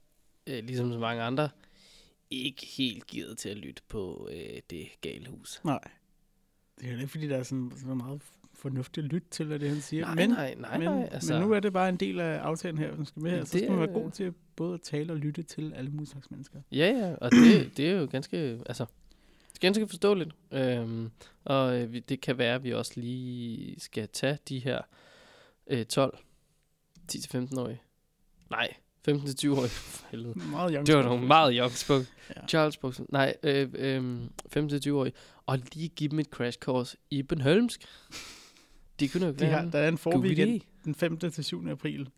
[0.48, 1.50] øh, ligesom så mange andre,
[2.30, 5.62] ikke helt givet til at lytte på øh, det gale hus.
[5.64, 5.80] Nej.
[6.80, 8.22] Det er jo ikke, fordi der er sådan, så meget
[8.54, 10.06] fornuftigt at lytte til, af det han siger.
[10.06, 11.10] Nej, men, nej, nej, men, nej.
[11.12, 13.46] Altså, men nu er det bare en del af aftalen her, som skal med her.
[13.46, 16.32] Så skal man være god til både at tale og lytte til alle mulige slags
[16.32, 16.62] mennesker.
[16.72, 18.86] Ja, ja, og det, det er jo ganske, altså,
[19.60, 20.32] ganske forståeligt.
[20.52, 21.12] Øhm,
[21.44, 24.82] og øh, det kan være, at vi også lige skal tage de her
[25.68, 26.18] øh, 12,
[27.12, 27.82] 10-15-årige.
[28.50, 28.74] Nej,
[29.10, 29.70] 15-20-årige.
[29.96, 30.40] For helvede.
[30.40, 32.06] Meget young Det var nogle meget young spoke.
[32.36, 32.48] Ja.
[32.48, 33.06] Charles Boxen.
[33.10, 34.24] Nej, øh, øh,
[34.58, 35.14] 15-20-årige.
[35.46, 37.86] Og lige give dem et crash course i Benhølmsk.
[39.00, 41.18] Det kunne nok De være har, der er en forweekend den 5.
[41.18, 41.68] til 7.
[41.68, 42.10] april,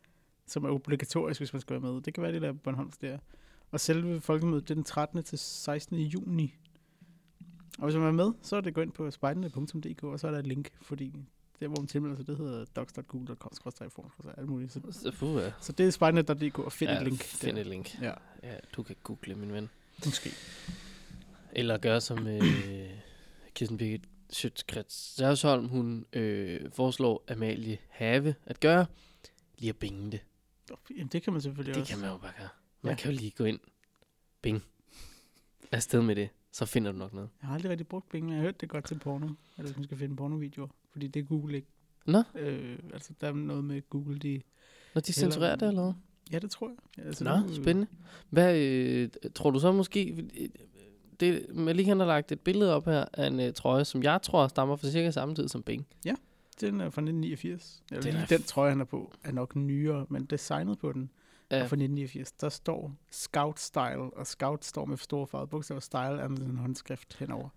[0.47, 2.01] som er obligatorisk, hvis man skal være med.
[2.01, 3.17] Det kan være, det der Bornholms der.
[3.71, 5.23] Og selve folkemødet, det er den 13.
[5.23, 5.97] til 16.
[5.97, 6.53] juni.
[7.79, 10.31] Og hvis man er med, så er det gå ind på spejdende.dk, og så er
[10.31, 11.13] der et link, fordi
[11.63, 14.71] der, hvor man tilmelder sig, det hedder docs.google.com, så alt muligt.
[14.71, 15.51] Så, Så, puh, ja.
[15.61, 17.19] så det er spejdende.dk, og find ja, et link.
[17.23, 17.61] Find der.
[17.61, 18.01] et link.
[18.01, 19.69] Ja, Ja, du kan google, min ven.
[20.05, 20.29] måske.
[21.51, 22.41] Eller gøre som øh,
[23.53, 28.85] Kirsten Birgit Schøtzgrads Særsholm, hun øh, foreslår Amalie Have at gøre.
[29.57, 30.19] Lige at binge det.
[30.89, 31.93] Jamen, det kan man selvfølgelig Det også.
[31.93, 32.49] kan man jo bare gøre.
[32.81, 32.95] Man Ja.
[32.97, 33.59] kan jo lige gå ind.
[34.41, 34.63] Bing.
[35.71, 36.29] Afsted med det.
[36.51, 37.29] Så finder du nok noget.
[37.41, 39.25] Jeg har aldrig rigtig brugt penge, men jeg har hørt det godt til porno.
[39.25, 40.67] Eller hvis man skal finde pornovideoer.
[40.93, 41.67] Fordi det er Google ikke.
[42.05, 44.41] Nå, Øh, altså, der er noget med Google, de...
[44.95, 45.93] når de censurerer det eller hvad?
[46.31, 46.75] Ja, det tror jeg.
[46.97, 47.87] Ja, Altså, Nå, nu- spændende.
[48.29, 50.09] Hvad øh, tror du så måske...
[50.39, 50.49] øh,
[51.19, 54.47] Det, Malik har lagt et billede op her af en øh, trøje, som jeg tror
[54.47, 55.87] stammer fra cirka samme tid som Bing.
[56.61, 57.83] Den er fra 1989.
[57.91, 61.09] Eller Den er den trøje, han er på, er nok nyere, men designet på den
[61.49, 62.31] er Ja, fra 1989.
[62.31, 65.79] Der står Scout Style, og Scout står med store farvede bogstaver.
[65.81, 67.49] Style er med en håndskrift henover.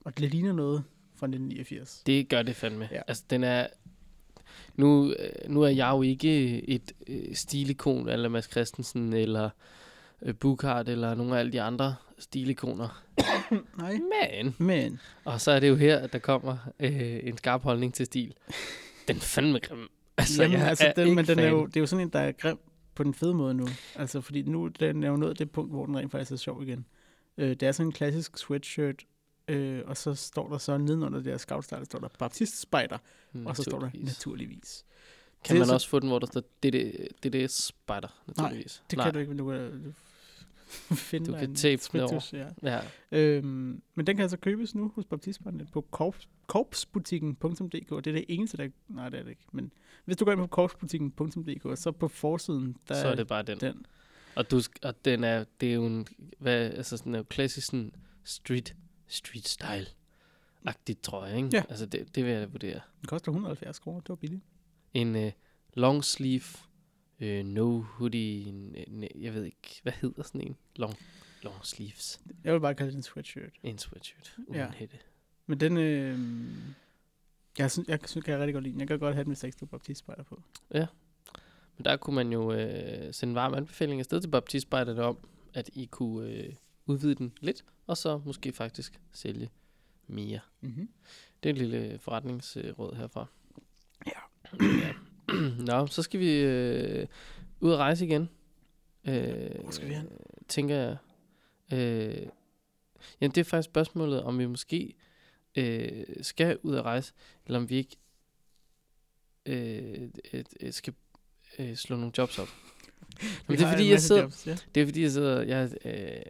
[0.00, 0.84] Og det ligner noget
[1.18, 2.02] fra 1989.
[2.06, 2.88] det gør det fandme.
[2.92, 3.00] Ja.
[3.08, 3.66] Altså, den er...
[4.76, 9.50] Nu, øh, nu er jeg jo ikke et øh, stilikon, eller Mads Christensen, eller
[10.22, 13.02] øh, Bukart, eller nogle af alle de andre stilikoner.
[13.78, 13.92] Nej.
[13.92, 14.54] Men...
[14.58, 18.06] Men, Og så er det jo her, at der kommer øh, en skarp holdning til
[18.06, 18.34] stil.
[19.08, 19.88] Den er fandme grim.
[20.18, 22.12] Altså, jamen, jeg altså er den, men den er jo, det er jo sådan en,
[22.12, 22.58] der er grim
[22.94, 23.66] på den fede måde nu.
[23.96, 26.62] Altså, fordi nu den er jo nået det punkt, hvor den rent faktisk er sjov
[26.62, 26.86] igen.
[27.38, 29.04] Øh, det er sådan en klassisk sweatshirt,
[29.48, 32.98] øh, og så står der så nedenunder det her Scout Style, står der Baptist Spider,
[33.44, 34.84] og så står der Naturligvis.
[35.44, 38.82] Kan Det man så- også få den, hvor der står DD, Spider, naturligvis?
[38.90, 39.06] Det Nej.
[39.06, 39.82] kan du ikke, men du kan
[40.90, 42.46] du finde Du kan en tape den spiritus, Ja.
[42.62, 42.80] Ja,
[43.12, 47.90] Øhm, men den kan altså købes nu hos Baptistbarnet på korps, korpsbutikken.dk.
[47.90, 48.68] Det er det eneste, der...
[48.88, 49.42] Nej, det er det ikke.
[49.52, 49.72] Men
[50.04, 53.58] hvis du går ind på korpsbutikken.dk, så på forsiden, der så er det bare den.
[53.60, 53.86] den.
[54.34, 56.06] Og, du, og den er, det er jo en,
[56.38, 57.92] hvad, altså sådan er jo klassisk sådan
[58.24, 58.74] street,
[59.08, 59.86] street style
[60.64, 61.48] agtigt trøje, ikke?
[61.52, 61.62] Ja.
[61.68, 62.80] Altså det, det vil jeg vurdere.
[63.00, 64.00] Den koster 170 kroner.
[64.00, 64.42] Det var billigt.
[64.94, 65.30] En uh,
[65.74, 66.42] long sleeve,
[67.20, 70.56] uh, no hoodie, en, en, jeg ved ikke, hvad hedder sådan en?
[70.76, 70.94] Long,
[71.42, 73.52] long sleeves, Jeg vil bare kalde det en sweatshirt.
[73.62, 74.64] en sweatshirt, uden Ja.
[74.64, 74.70] ja.
[74.72, 74.96] hætte.
[75.46, 75.76] Men den...
[75.76, 76.18] Øh,
[77.58, 78.80] jeg synes, jeg synes, kan jeg rigtig godt lide den.
[78.80, 80.42] Jeg kan godt have den, hvis der ikke stod Baptistspejder på.
[81.76, 85.18] Men der kunne man jo øh, sende en varm anbefaling afsted til baptistspejderne om,
[85.54, 86.54] at I kunne øh,
[86.86, 89.50] udvide den lidt, og så måske faktisk sælge
[90.06, 90.40] mere.
[90.60, 90.88] Mm-hmm.
[91.42, 93.26] Det er et lille forretningsråd herfra.
[94.06, 94.20] Ja.
[94.60, 94.92] ja.
[95.66, 97.06] Nå, så skal vi øh,
[97.60, 98.28] ud og rejse igen.
[99.04, 100.08] Øh, Hvor skal vi hen?
[100.48, 100.96] Tænker jeg.
[101.72, 102.26] Øh,
[103.20, 104.94] jamen, det er faktisk spørgsmålet, om vi måske
[105.56, 107.12] øh, skal ud og rejse,
[107.46, 107.96] eller om vi ikke
[109.46, 110.94] øh, øh, øh, skal
[111.58, 112.48] øh, slå nogle jobs op.
[113.48, 114.56] Men det er fordi, jeg sidder, Jobs, ja.
[114.74, 115.42] det er fordi, jeg sidder...
[115.42, 116.22] Jeg, øh,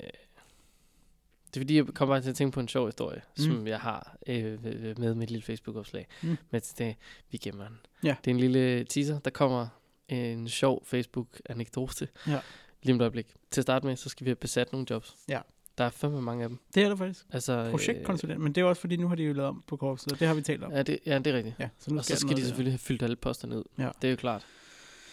[1.55, 3.45] det er fordi, jeg kommer bare til at tænke på en sjov historie, Mm.
[3.45, 4.65] som jeg har øh,
[4.99, 6.07] med mit lille Facebook-opslag.
[6.23, 6.37] Mm.
[6.51, 6.95] Men det,
[7.31, 7.79] vi gemmer den.
[8.05, 8.17] Ja.
[8.25, 9.19] Det er en lille teaser.
[9.19, 9.67] Der kommer
[10.09, 12.09] en sjov Facebook-anekdote.
[12.27, 12.41] Ja.
[12.83, 13.35] Lige om et øjeblik.
[13.51, 15.17] Til at starte med, så skal vi have besat nogle jobs.
[15.29, 15.41] Ja.
[15.79, 16.59] Der er fandme mange af dem.
[16.75, 17.27] Det er der faktisk.
[17.31, 18.41] Altså, Projektkonsulent.
[18.41, 20.29] Men det er også fordi, nu har de jo lavet om på korpset, og det
[20.29, 20.73] har vi talt om.
[20.73, 21.55] Øh, ja, det, ja, det er rigtigt.
[21.59, 22.47] Ja, så nu Og så skal de der.
[22.47, 23.65] selvfølgelig have fyldt alle posterne ud.
[23.79, 23.91] Ja.
[24.03, 24.47] Det er jo klart.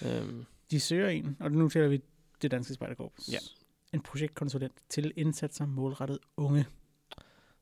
[0.05, 2.01] Øhm, De søger en, og nu taler vi
[2.41, 3.29] det danske spejderkorps.
[3.31, 3.37] Ja.
[3.95, 6.65] En projektkonsulent til indsatser målrettet unge.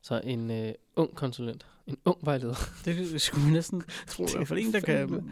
[0.02, 1.66] så en øh, ung konsulent.
[1.86, 2.54] En ung vejleder.
[2.84, 4.24] Det skulle man næsten tro.
[4.26, 5.30] I hvert fald en, der kan...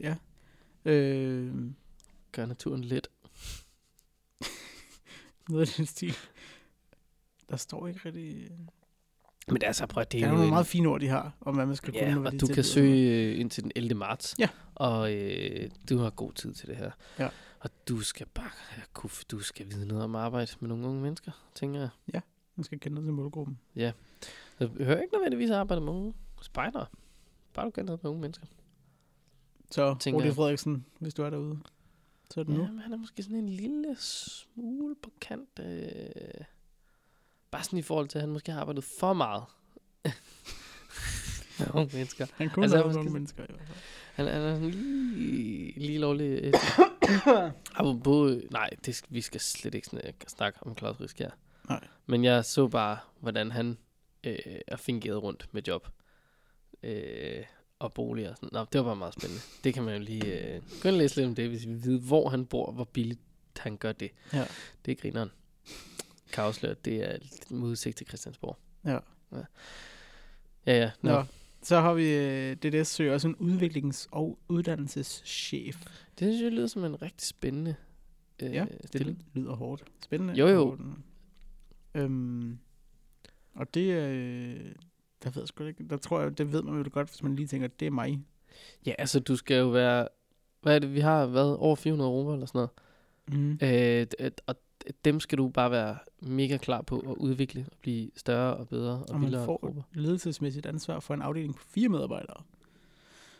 [0.00, 0.14] Ja.
[0.84, 1.54] Øh,
[2.32, 3.08] Gør naturen let.
[5.48, 6.14] noget af den stil.
[7.50, 8.48] Der står ikke rigtig...
[9.48, 11.36] Men altså, prøv at det Det er er nogle en- meget fine ord, de har,
[11.40, 12.00] om hvad man skal kunne.
[12.02, 13.94] Ja, og du kan søge øh, indtil den 11.
[13.94, 14.34] marts.
[14.38, 14.48] Ja.
[14.74, 16.90] Og øh, du har god tid til det her.
[17.18, 17.28] Ja.
[17.60, 18.82] Og du skal bare ja,
[19.30, 22.20] du skal vide noget om at arbejde med nogle unge mennesker, tænker jeg.
[22.56, 23.58] Man skal kende noget til målgruppen.
[23.76, 23.92] Jeg
[24.60, 26.86] hører ikke nødvendigvis at arbejde med unge spejdere.
[27.54, 28.46] Bare du kan noget med unge mennesker.
[29.70, 30.32] Så, Tænker Rudi.
[30.34, 31.58] Frederiksen, hvis du er derude,
[32.30, 32.62] så er det nu.
[32.62, 35.48] Ja, men han er måske sådan en lille smule på kant.
[35.60, 36.44] Øh,
[37.50, 39.44] bare sådan i forhold til, at han måske har arbejdet for meget.
[41.58, 42.26] med unge mennesker.
[42.34, 43.78] Han kunne Altså, noget sådan- mennesker i hvert fald.
[44.14, 46.40] Han, han er sådan lige, lige lovlig...
[46.44, 46.52] Øh,
[47.78, 51.30] apropos, nej, det, skal- vi skal slet ikke snak, snakke om Claus Riskær.
[51.68, 51.84] Nej.
[52.06, 53.78] Men jeg så bare, hvordan han
[54.24, 55.88] øh, er fingeret rundt med job.
[56.82, 57.44] Øh,
[57.78, 58.48] og bolig og sådan.
[58.52, 59.42] Nå, det var bare meget spændende.
[59.64, 60.54] Det kan man jo lige...
[60.54, 63.20] Øh, gå læse lidt om det, hvis vi ved, hvor han bor, hvor billigt
[63.56, 64.10] han gør det.
[64.32, 64.44] Ja.
[64.84, 65.30] Det er grineren.
[66.70, 67.18] At det er
[67.50, 68.58] med udsigt til Christiansborg.
[68.84, 68.98] Ja.
[69.32, 69.38] Ja,
[70.66, 70.78] ja.
[70.78, 70.90] ja.
[71.02, 71.10] Nå.
[71.12, 71.24] Nå.
[71.62, 75.76] Så har vi øh, DDS søger også en udviklings- og uddannelseschef.
[76.18, 77.74] Det synes jeg lyder som en rigtig spændende
[78.42, 79.18] øh, Ja, stilling.
[79.18, 79.84] Det lyder hårdt.
[80.04, 80.34] Spændende.
[80.34, 80.60] Jo, jo.
[80.60, 80.80] og hårdt.
[81.94, 82.58] Øhm,
[83.54, 84.08] og det er...
[84.08, 84.72] Øh,
[85.24, 85.84] der ved jeg sgu ikke.
[85.90, 88.20] Der tror jeg, det ved man jo godt, hvis man lige tænker, det er mig.
[88.86, 90.08] Ja, altså du skal jo være...
[90.62, 92.70] Hvad er det, vi har været over 400 rummer eller sådan noget.
[93.40, 93.58] Mm.
[93.62, 94.56] Øh, d- og
[95.04, 98.92] dem skal du bare være mega klar på at udvikle og blive større og bedre
[98.92, 99.82] og, Og vildere får grupper.
[99.94, 102.42] ledelsesmæssigt ansvar for en afdeling på fire medarbejdere.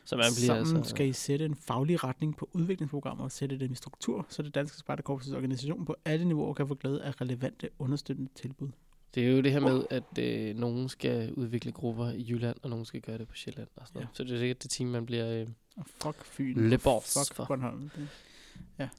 [0.04, 0.90] Så man bliver Sammen altså...
[0.90, 4.54] skal I sætte en faglig retning på udviklingsprogrammer og sætte dem i struktur, så det
[4.54, 8.68] danske spejderkorpsets organisation på alle niveauer kan få glæde af relevante understøttende tilbud.
[9.14, 12.70] Det er jo det her med, at øh, nogen skal udvikle grupper i Jylland, og
[12.70, 13.68] nogen skal gøre det på Sjælland.
[13.76, 14.04] Og sådan Ja.
[14.04, 14.16] noget.
[14.16, 15.40] Så det er sikkert det team, man bliver...
[15.40, 16.72] Øh, Og fuck Fyn.
[16.72, 17.44] Og Fuck for.
[17.44, 17.90] Bornholm.
[17.96, 18.08] Det,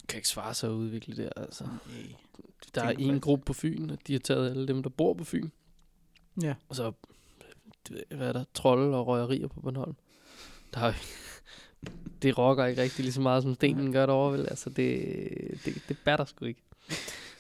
[0.08, 1.64] kan ikke svare sig at udvikle det, altså.
[1.64, 2.16] nej.
[2.76, 5.24] Der er en gruppe på Fyn, og de har taget alle dem, der bor på
[5.24, 5.50] Fyn.
[6.42, 6.56] Ja.
[6.70, 6.92] Og så,
[8.10, 9.96] hvad er der, trolde og røgerier på Bornholm.
[10.74, 10.94] Der er
[12.22, 14.48] det rocker ikke rigtig lige så meget, som stenen gør derovre, vel?
[14.50, 15.02] Altså, det,
[15.66, 16.62] det, det batter sgu ikke.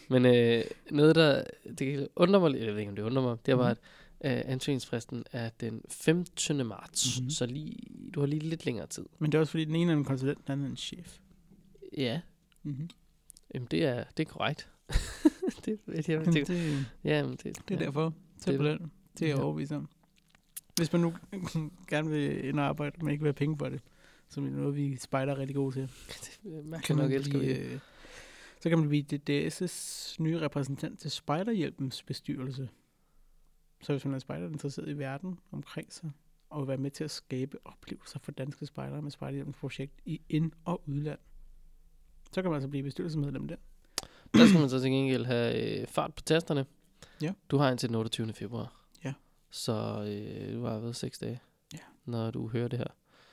[0.09, 1.43] Men øh, noget, der
[1.79, 3.75] det undrer mig jeg ved ikke, om det undrer mig, det er bare,
[4.19, 6.65] at øh, ansøgningsfristen er den 15.
[6.65, 7.21] marts, Mhm.
[7.23, 7.29] mm-hmm.
[7.29, 7.77] så lige,
[8.15, 9.05] du har lige lidt længere tid.
[9.19, 11.17] Men det er også fordi, den ene er en konsulent, den anden er en chef.
[11.97, 12.21] Ja,
[12.63, 12.89] Mm-hmm.
[13.53, 14.69] jamen, det er, det er korrekt.
[15.65, 17.85] det, det, jeg, Det, det, det, ja, men det, det er ja.
[17.85, 18.09] derfor.
[18.09, 18.81] På Det-.
[19.19, 19.43] Det er jeg Ja.
[19.43, 19.89] overbevist om.
[20.75, 21.13] Hvis man nu
[21.89, 23.81] gerne vil ind og arbejde, men ikke vil have penge for det,
[24.29, 25.89] som er noget, vi spejder rigtig gode til,
[26.43, 27.59] Man kan nok man elsker blive, det.
[27.73, 27.79] øh,
[28.61, 32.69] så kan man blive DDS' nye repræsentant til Spejderhjælpens bestyrelse.
[33.81, 36.11] Så hvis man er spejder interesseret i verden omkring sig,
[36.49, 40.51] og være med til at skabe oplevelser for danske spejdere med Spejderhjelmens projekt i ind-
[40.65, 41.19] og udland.
[42.31, 43.55] Så kan man altså blive bestyrelsesmedlem der.
[44.33, 46.65] Der skal man så til gengæld have øh, fart på tasterne.
[47.21, 47.33] Ja.
[47.49, 48.33] Du har indtil den 28.
[48.33, 48.81] februar.
[49.05, 49.13] Ja.
[49.51, 49.73] Så
[50.07, 51.39] øh, du har været seks dage,
[51.73, 51.77] Ja.
[52.05, 52.87] når du hører det her.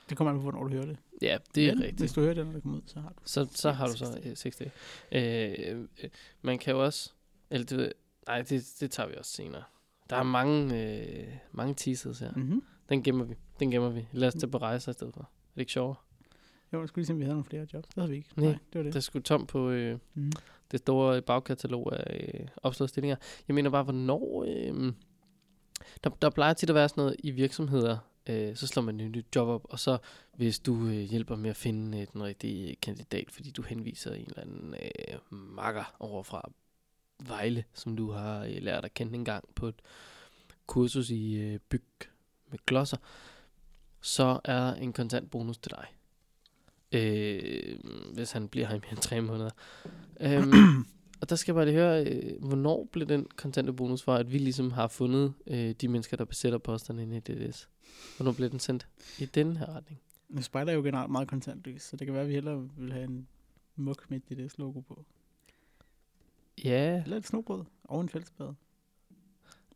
[0.09, 0.97] Det kommer an på, hvornår du hører det.
[1.21, 1.99] Ja, det er Men rigtigt.
[2.01, 3.15] Hvis du hører det, når det kommer ud, så har du.
[3.25, 4.71] Så, så har du så øh, seks dage.
[5.11, 6.09] Øh, øh,
[6.41, 7.11] man kan jo også...
[7.49, 7.91] Eller det, ved-
[8.27, 9.63] nej, det, det tager vi også senere.
[10.09, 12.31] Der er mange, øh, mange teasers her.
[12.35, 12.63] Mm-hmm.
[12.89, 13.35] Den gemmer vi.
[13.59, 14.07] Den gemmer vi.
[14.11, 15.21] Lad os tage på rejser i stedet for.
[15.21, 15.95] Er det ikke sjovere?
[16.73, 17.87] Jo, jeg skulle lige se, om vi havde nogle flere jobs.
[17.87, 18.29] Det havde vi ikke.
[18.35, 18.45] Nej.
[18.45, 18.93] Nej, det var det.
[18.93, 20.31] Det er sgu tom på øh, Mm.
[20.71, 23.15] det store bagkatalog af øh, opslåede stillinger.
[23.47, 24.45] Jeg mener bare, hvornår...
[24.47, 24.93] Øh,
[26.03, 27.97] der, der plejer tit at være sådan noget i virksomheder,
[28.29, 29.97] øh, så slår man et nyt job op, og så
[30.35, 34.25] hvis du øh, hjælper med at finde øh, den rigtige kandidat, fordi du henviser en
[34.27, 36.51] eller anden øh, makker over fra
[37.27, 39.75] Vejle, som du har øh, lært at kende en gang på et
[40.67, 41.83] kursus i øh, byg
[42.49, 42.97] med glosser,
[44.01, 45.85] så er der en kontant bonus til dig.
[46.91, 47.79] Øh,
[48.13, 49.49] hvis han bliver her i mere end tre måneder.
[50.21, 50.85] Øhm,
[51.21, 54.31] og der skal jeg bare lige høre, øh, hvornår blev den kontante bonus for, at
[54.33, 57.69] vi ligesom har fundet øh, de mennesker, der besætter posterne inde i DDS?
[58.17, 58.87] Hvornår blev den sendt
[59.19, 59.99] i den her retning?
[60.29, 62.91] Men spejder er jo generelt meget kontantløs, så det kan være, at vi hellere vil
[62.91, 63.27] have en
[63.75, 65.05] muk med et DDS-logo på.
[66.63, 68.53] Ja, Eller et snobrød og en fællesbad.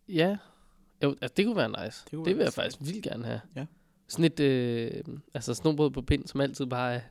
[0.09, 0.37] ja.
[1.03, 2.03] Jo, altså, det kunne være nice.
[2.05, 3.41] Det, kunne det vil være jeg faktisk vildt gerne have.
[3.55, 3.65] Ja.
[4.11, 7.01] Sådan et, øh, altså snobrød på pind, som altid bare er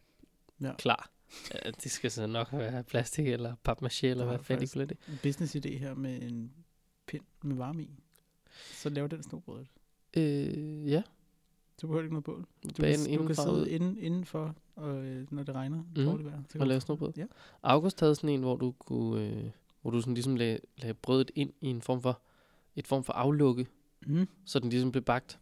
[0.61, 0.73] Ja.
[0.79, 1.11] klar.
[1.55, 4.97] Ja, det skal så nok være plastik eller papmaché, eller hvad fanden de kunne det.
[5.09, 6.53] En business idé her med en
[7.07, 7.91] pind med varme i.
[8.73, 9.67] Så laver den snobrødet.
[10.17, 11.03] Øh, ja,
[11.79, 12.47] Så behøver du ikke noget bål.
[12.63, 15.77] Du kan, du kan sidde inden, indenfor, og, øh, når det regner.
[15.97, 16.05] Mm.
[16.05, 16.43] Dårligt vejr.
[16.49, 17.13] Så og du- lave snobrød.
[17.17, 17.27] Ja.
[17.63, 19.51] August havde sådan en, hvor du kunne, øh,
[19.83, 22.21] hvor du sådan ligesom lagde, lagde brødet ind i en form for,
[22.77, 23.67] et form for aflukke,
[24.07, 24.29] Mm.
[24.45, 25.39] så den ligesom blev bagt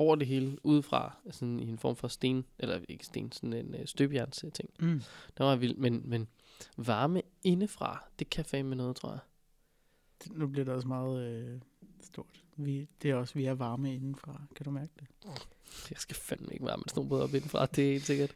[0.00, 3.74] over det hele, udefra, sådan i en form for sten, eller ikke sten, sådan en
[3.74, 4.70] øh, støbejerns ting.
[4.80, 5.02] Mm.
[5.38, 6.28] Det var vildt, men, men
[6.76, 9.18] varme indefra, det kan fandme noget, tror jeg.
[10.24, 11.60] Det- Nu bliver det også meget øh,
[12.02, 12.26] stort.
[12.56, 14.42] Vi, det er også, vi er varme indenfra.
[14.56, 15.06] Kan du mærke det?
[15.90, 18.34] Jeg skal fandme ikke varme snobrød op indenfra, det er helt sikkert.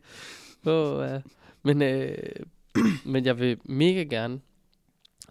[0.66, 1.20] Oh, ja.
[1.62, 2.36] Men, øh,
[3.12, 4.40] men jeg vil mega gerne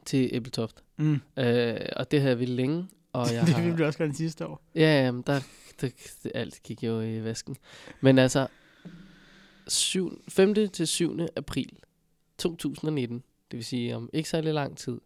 [0.06, 0.84] til Æbletoft.
[0.98, 1.20] Mm.
[1.38, 2.88] Øh, og det har jeg vildt længe.
[3.14, 4.62] Og jeg det ville vi også gøre sidste år.
[4.76, 5.40] Ja, jamen, der,
[5.82, 5.90] der,
[6.36, 7.58] alt gik jo i vasken.
[8.02, 8.48] Men altså,
[9.68, 10.56] 7, 5.
[10.70, 11.20] til 7.
[11.36, 11.80] april
[12.38, 15.02] 2019, det vil sige om ikke særlig lang tid,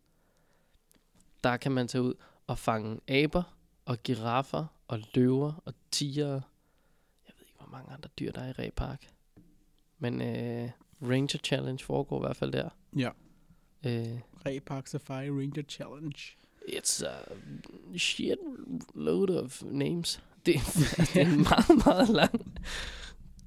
[1.43, 2.13] der kan man tage ud
[2.47, 3.43] og fange aber
[3.85, 6.41] og giraffer og løver og tigere.
[7.27, 9.07] Jeg ved ikke, hvor mange andre dyr, der er i Ræpark.
[9.99, 10.69] Men øh,
[11.01, 12.69] Ranger Challenge foregår i hvert fald der.
[12.97, 13.09] Ja.
[13.85, 16.37] Øh, Repark Safari Ranger Challenge.
[16.67, 17.13] It's a
[17.97, 18.37] shit
[18.95, 20.19] load of names.
[20.45, 20.55] Det,
[21.13, 22.57] det er meget, meget lang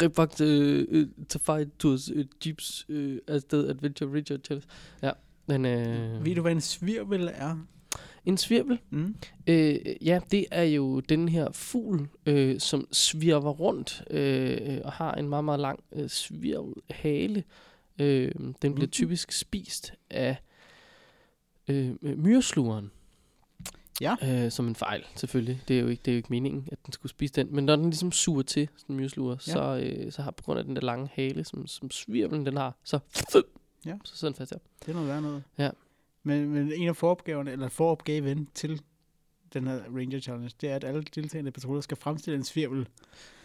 [0.02, 4.68] Rebagt uh, to fight tours uh, Jeeps uh, afsted Adventure Richard Challenge.
[5.02, 5.10] Ja,
[5.46, 7.56] men øh, Ved du, hvad en svirvel er?
[8.24, 8.78] en svirvel.
[8.90, 9.14] Mm.
[9.46, 15.14] Øh, ja, det er jo den her fugl, øh, som svirver rundt øh, og har
[15.14, 17.44] en meget, meget lang øh, svirvelhale.
[17.98, 18.90] Øh, den bliver Mhm.
[18.90, 20.36] typisk spist af
[21.68, 22.90] øh, øh, myreslugeren.
[24.00, 24.16] Ja.
[24.44, 25.62] Øh, som en fejl, selvfølgelig.
[25.68, 27.54] Det er, jo ikke, det er jo ikke meningen, at den skulle spise den.
[27.54, 29.52] Men når den ligesom suger til, sådan en myresluger, Ja.
[29.52, 32.56] så, øh, så har på grund af den der lange hale, som, som svirvelen den
[32.56, 32.98] har, så,
[33.86, 33.94] Ja.
[34.04, 34.58] så sidder den fast der.
[34.80, 35.42] Det er noget værd noget.
[35.58, 35.70] Ja.
[36.22, 38.82] Men, men en af foropgaverne, eller foropgaven til
[39.52, 42.88] den her Ranger Challenge, det er, at alle deltagende patruljer skal fremstille en svirvel.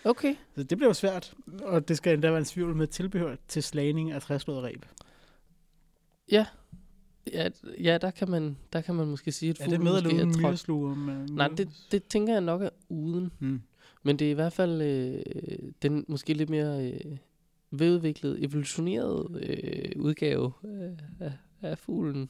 [0.03, 0.35] Okay.
[0.55, 3.63] Så det bliver jo svært, og det skal endda være en svirvel med tilbehør til
[3.63, 4.85] slagning af træslået ræb.
[6.31, 6.45] Ja,
[7.79, 10.15] ja der, kan man, der kan man måske sige, at Er det fuglen med måske
[10.15, 10.95] uden myresluger?
[10.95, 13.31] Med Nej, det, det tænker jeg nok er uden.
[13.39, 13.61] Hmm.
[14.03, 15.21] Men det er i hvert fald øh,
[15.81, 17.17] den måske lidt mere øh,
[17.71, 22.29] veludviklede, evolutionerede øh, udgave øh, af, af fuglen.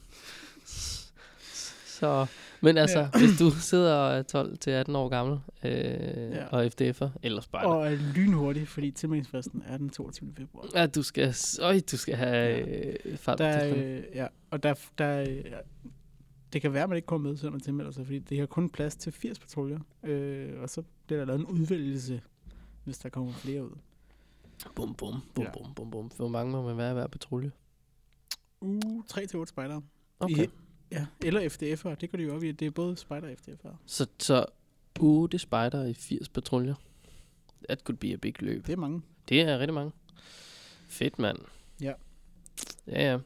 [1.86, 2.26] Så,
[2.60, 3.04] men altså, Ja.
[3.14, 3.18] ja.
[3.18, 6.36] hvis du sidder og er 12 til 18 år gammel øh, Ja.
[6.36, 6.46] ja.
[6.46, 10.32] og FDF'er eller spejder, Og er lynhurtigt, fordi tilmeldingsfristen er den 22.
[10.36, 10.64] februar.
[10.74, 12.60] ja, du skal, øj, du skal have
[13.06, 15.44] øh, fart Der, øh, ja, og der, der, øh,
[16.52, 18.46] det kan være, at man ikke kommer med, selvom man tilmelder sig, fordi det har
[18.46, 19.78] kun plads til 80 patruljer.
[20.04, 22.20] Øh, og så bliver der lavet en udvælgelse,
[22.84, 23.70] hvis der kommer flere ud.
[24.74, 25.50] Bum, bum, bum, Ja.
[25.52, 26.10] bum, bum, bum.
[26.16, 27.50] Hvor mange må man være i hver patrulje?
[28.60, 29.82] Uh, 3-8 spejdere.
[30.20, 30.44] Okay.
[30.44, 30.50] I,
[30.90, 32.52] ja, eller FDF'er, det kan de jo op i.
[32.52, 33.74] Det er både spejder og FDF'er.
[33.86, 34.46] Så, så
[35.00, 36.74] 8 spejder i 80 patruljer.
[37.68, 38.66] That could be a big løb.
[38.66, 39.02] Det er mange.
[39.28, 39.92] Det er rigtig mange.
[40.88, 41.38] Fedt, mand.
[41.80, 41.92] Ja.
[42.86, 43.18] Ja, ja.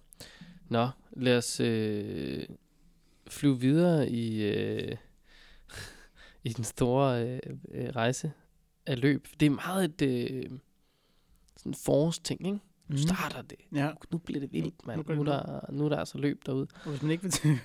[0.68, 2.46] Nå, lad os øh,
[3.28, 4.96] flyve videre i, øh,
[6.44, 8.32] i den store øh, øh, rejse
[8.86, 9.26] af løb.
[9.40, 10.50] Det er meget et øh,
[11.56, 12.58] sådan forårsting, ikke?
[12.90, 12.98] Nu Mhm.
[12.98, 13.58] starter det.
[13.74, 15.04] Ja, Nu bliver det vildt, mand.
[15.08, 16.66] nu Nu, der, nu er der altså løb derude.
[16.84, 17.58] og hvis man ikke vil til,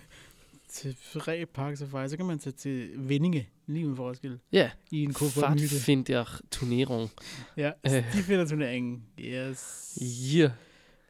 [0.70, 5.04] til Frederik Park Safari, så kan man tage til Vindinge, lige uden forskel, Ja, i
[5.04, 5.68] en koffermyte.
[5.68, 7.10] Pfadfinder Turnierung.
[7.58, 7.92] Ja, Øh.
[7.92, 9.04] de finder turneringen.
[9.20, 9.98] Yes.
[10.42, 10.52] Den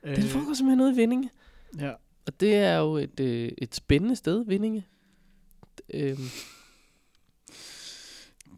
[0.03, 1.29] Øh, foregår simpelthen ude i Vindinge.
[1.79, 1.91] Ja,
[2.27, 4.85] Og det er jo et, øh, et spændende sted, Vindinge.
[5.93, 6.17] Øhm,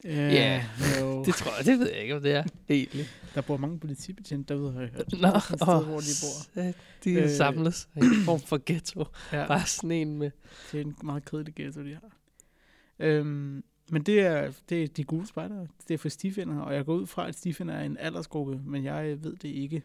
[0.08, 0.66] Ja, Ja,
[1.02, 1.24] jo.
[1.26, 3.06] det tror jeg, det ved jeg ikke, om det er egentlig.
[3.36, 5.12] Der bor mange politibetjente derude, har jeg hørt.
[5.22, 6.54] Nå, sted, åh, hvor de bor.
[6.54, 7.24] sat, de Øh.
[7.24, 9.06] øh, samles i en form for ghetto.
[9.34, 10.32] Ja, Bare sådan en med...
[10.72, 12.18] det er en meget kedelig ghetto, de har.
[13.00, 15.68] Øhm, men det er, det er de gule spejdere.
[15.88, 18.84] Det er for stifinder, og jeg går ud fra, at stifinder er en aldersgruppe, men
[18.84, 19.84] jeg ved det ikke.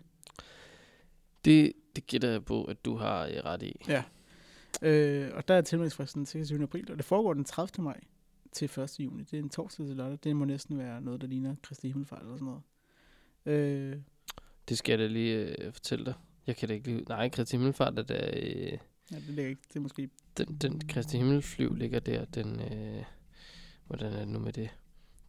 [1.44, 3.76] Det, det gætter jeg på, at du har øh, ret i.
[4.82, 6.62] Øh, og der er tilmeldingsfristen den 26.
[6.62, 7.84] april, og det foregår den 30.
[7.84, 8.00] maj
[8.52, 9.00] til 1.
[9.00, 9.22] juni.
[9.22, 10.18] Det er en torsdag til lørdag.
[10.24, 12.62] Det må næsten være noget, der ligner Kristi Himmelfart eller sådan noget.
[13.46, 13.96] Øh,
[14.68, 16.14] Det skal jeg da lige øh, fortælle dig.
[16.46, 17.04] Jeg kan da ikke lige...
[17.08, 18.30] Nej, Kristi Himmelfart er der...
[18.36, 18.78] Øh,
[19.12, 19.62] ja, det ligger ikke.
[19.68, 20.10] Det er måske...
[20.36, 22.24] den, den Kristi Himmelflyv ligger der.
[22.24, 22.60] Den...
[22.60, 23.04] Øh,
[23.86, 24.70] hvordan er det nu med det?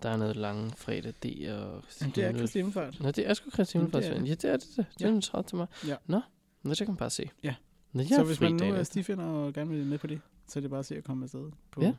[0.03, 1.83] Der er noget lange fredag D og...
[2.01, 2.99] Jamen, det er Kristi Himmelfart.
[2.99, 4.25] Nå, det er sgu Kristi er Himmelfartsferien.
[4.25, 4.67] Ja, det er det.
[4.77, 5.05] Det, Ja.
[5.07, 5.47] er den 30.
[5.47, 5.67] til mig.
[5.87, 5.95] Ja.
[6.07, 6.21] Nå,
[6.63, 7.29] Nå, det kan man bare se.
[7.43, 7.55] Ja.
[7.91, 8.83] Nå, Så hvis man nu er efter.
[8.83, 11.23] stifinder og gerne vil med på det, så er det bare at se at komme
[11.25, 11.93] afsted på, Ja.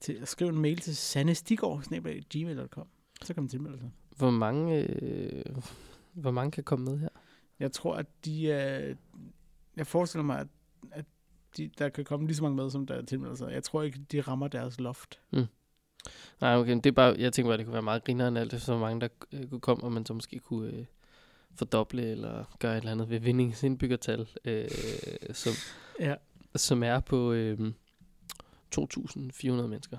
[0.00, 2.88] Til at skrive en mail til sannestigård.gmail.com.
[3.22, 3.90] Så kan man tilmelde sig.
[4.16, 5.44] Hvor mange, øh,
[6.12, 7.08] hvor mange kan komme med her?
[7.60, 8.94] Jeg tror, at de er...
[9.76, 10.46] Jeg forestiller mig, at,
[10.92, 11.04] at
[11.56, 13.52] de, der kan komme lige så mange med, som der er tilmelder sig.
[13.52, 15.20] Jeg tror ikke, de rammer deres loft.
[16.40, 18.36] Nej, okay, men det er bare, jeg tænker bare, at det kunne være meget grineren
[18.36, 20.84] alt efter, hvor mange der øh, kunne komme, og man så måske kunne øh,
[21.54, 24.68] fordoble eller gøre et eller andet ved vindingens indbyggertal, øh,
[25.32, 25.52] som,
[26.00, 26.14] Ja.
[26.56, 27.72] som er på øh,
[28.78, 29.98] 2.400 mennesker.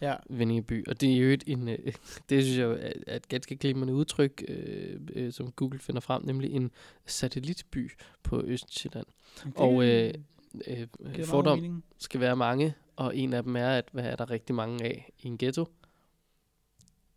[0.00, 0.88] Ja, Vindinge by.
[0.88, 1.78] Og det er jo et, en, øh,
[2.28, 6.22] det synes jeg er, er et ganske glimrende udtryk, øh, øh, som Google finder frem,
[6.24, 6.70] nemlig en
[7.06, 9.06] satellitby på Østjylland.
[9.44, 10.14] det Og øh,
[10.66, 10.86] øh,
[11.24, 11.84] fordom mening.
[11.98, 15.12] skal være mange, og en af dem er, at hvad er der rigtig mange af
[15.18, 15.66] i en ghetto?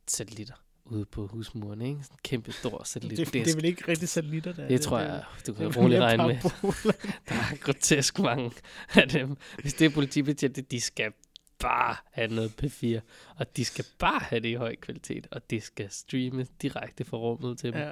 [0.07, 2.03] Satellitter ude på husmuren, ikke?
[2.03, 3.17] Sådan en kæmpe stor satellit.
[3.19, 5.57] Det, det, er det vel ikke rigtig satellitter, der er det tror jeg, du det
[5.57, 6.35] kan roligt regne med.
[7.29, 8.51] Der er grotesk mange
[8.95, 9.37] af dem.
[9.61, 11.11] Hvis det er politibetjente, de skal
[11.59, 12.99] bare have noget P4,
[13.35, 17.17] og de skal bare have det i høj kvalitet, og det skal streame direkte fra
[17.17, 17.81] rummet til dem.
[17.81, 17.91] Ja.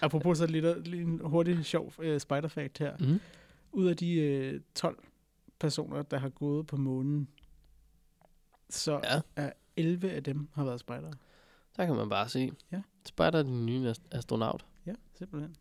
[0.00, 2.96] Apropos satellitter, lige en hurtig sjov uh, spider fact her.
[3.00, 3.20] Mm.
[3.72, 4.98] Ud af de uh, 12
[5.58, 7.28] personer, der har gået på månen,
[8.70, 9.20] så Ja.
[9.36, 11.12] er 11 af dem har været spejdere.
[11.76, 12.52] Der kan man bare se.
[12.72, 12.82] Ja.
[13.06, 14.64] Spejder er den nye ast- astronaut.
[14.86, 15.56] Ja, simpelthen.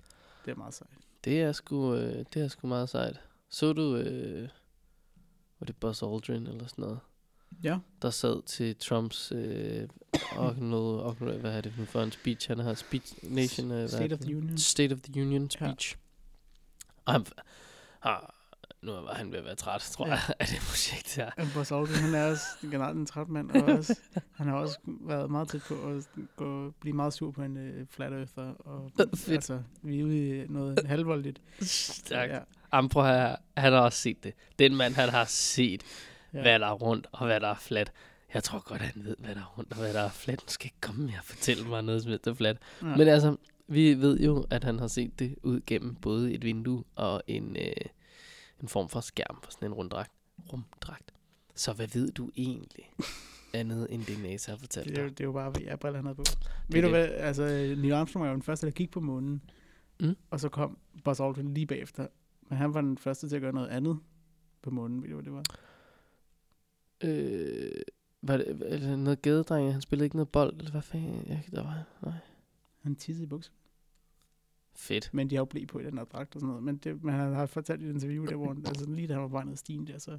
[0.45, 0.89] Det er meget sejt.
[1.23, 3.19] Det er sgu, øh, det er sgu meget sejt.
[3.49, 4.49] Så du, øh,
[5.59, 6.99] var det Buzz Aldrin eller sådan noget,
[7.63, 9.87] Ja, der sad til Trumps øh,
[10.37, 14.37] oral, hvad er det for en speech, han har speech nation, øh, State of the?
[14.37, 14.57] Union.
[14.57, 15.49] State of the Union Ja.
[15.49, 15.95] speech.
[17.05, 17.25] Og han,
[17.99, 18.34] har,
[18.85, 20.11] nu var han ved at være træt, tror Ja.
[20.11, 21.31] jeg, af det projekt her.
[21.37, 23.99] Og Buzz Aldrin, han er også generelt en træt mand, og også,
[24.35, 27.87] han har også været meget tæt på at gå, blive meget sur på en uh,
[27.89, 28.43] flat earther.
[28.59, 29.29] Og, Fedt.
[29.29, 31.41] altså, vi er ude i noget halvvoldeligt.
[31.61, 32.33] Stærkt.
[32.33, 32.39] Ja,
[32.73, 33.03] Jamen, prøv
[33.57, 34.33] han har også set det.
[34.59, 35.83] Den mand, han har set,
[36.33, 36.41] ja.
[36.41, 37.91] hvad der er rundt og hvad der er fladt.
[38.33, 40.41] Jeg tror godt, han ved, hvad der er rundt og hvad der er fladt.
[40.41, 42.57] Han skal ikke komme med og fortælle mig noget, som er fladt.
[42.81, 42.87] Ja.
[42.87, 43.35] Men altså,
[43.67, 47.57] vi ved jo, at han har set det ud gennem både et vindue og en,
[47.59, 47.71] øh,
[48.61, 50.11] en form for skærm for sådan en runddragt.
[50.53, 51.13] rumdragt.
[51.55, 52.91] Så hvad ved du egentlig
[53.53, 55.17] andet, end det NASA har fortalt Det er, dig?
[55.17, 56.23] det er jo bare VR-briller, han havde på.
[56.69, 56.89] Ved du det.
[56.97, 57.43] hvad, altså
[57.77, 59.41] Neil Armstrong var jo den første, der gik på månen.
[59.99, 60.15] Mm.
[60.29, 62.07] Og så kom Buzz Aldrin lige bagefter.
[62.49, 63.99] Men han var den første til at gøre noget andet
[64.61, 65.01] på månen.
[65.03, 65.43] Ved du, hvad det var?
[67.03, 67.71] Øh,
[68.21, 69.71] var det, var det noget gadedrenge?
[69.71, 71.23] Han spillede ikke noget bold, eller hvad fanden?
[71.27, 72.13] Jeg, der var, nej.
[72.81, 73.51] Han tissede i bukser.
[74.75, 75.09] Fedt.
[75.13, 76.63] Men de har jo blæ på i den her dragt og sådan noget.
[76.63, 79.13] Men, det, men han har fortalt i et interview, der, hvor han, altså lige da
[79.13, 80.17] han var bare ned ad stien der, så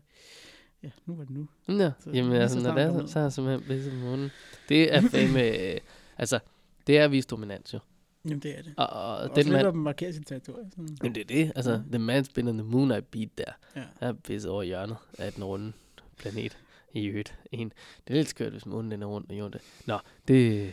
[0.83, 1.49] ja, nu var det nu.
[1.67, 3.95] Nå, Så jamen altså, så når det er, så, så er han simpelthen blevet som
[3.95, 4.31] månen.
[4.69, 5.43] Det er fame,
[5.73, 5.81] øh,
[6.19, 6.39] altså,
[6.87, 7.79] det er at vise dominans jo.
[8.25, 8.75] Jamen det er det.
[8.77, 10.65] Og, og Også den mand, at markere sit territorie.
[10.71, 10.97] Sådan.
[11.03, 11.99] jamen det er det, altså, Ja.
[11.99, 13.45] the man's been on the moon, I beat der.
[13.77, 13.83] Ja.
[14.01, 15.73] Jeg er pisse over hjørnet af den runde
[16.19, 16.59] planet
[16.95, 17.39] i øvrigt.
[17.53, 17.73] En.
[18.09, 19.61] Det er lidt skørt, hvis månen den er rundt og jorden.
[19.87, 19.99] Nå,
[20.29, 20.73] det,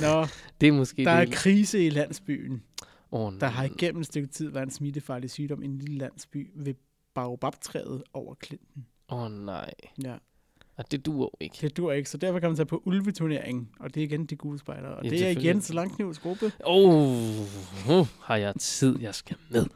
[0.00, 0.26] Nå,
[0.60, 1.34] det er måske der er det.
[1.34, 2.62] krise i landsbyen.
[3.10, 6.50] Oh, Der har igennem et stykke tid været en smittefarlig sygdom i en lille landsby
[6.54, 6.74] ved
[7.14, 8.86] baobabtræet over Klinten.
[9.08, 9.70] Åh oh, nej.
[10.04, 10.14] Ja.
[10.76, 11.56] Og det duer jo ikke.
[11.60, 14.36] Det dur ikke, så derfor kan man tage på ulveturneringen, og det er igen de
[14.36, 14.94] gule spejdere.
[14.96, 16.52] Og Ja, ja, det er igen så Langknivs gruppe.
[16.66, 19.66] Åh, oh, har jeg tid, jeg skal med.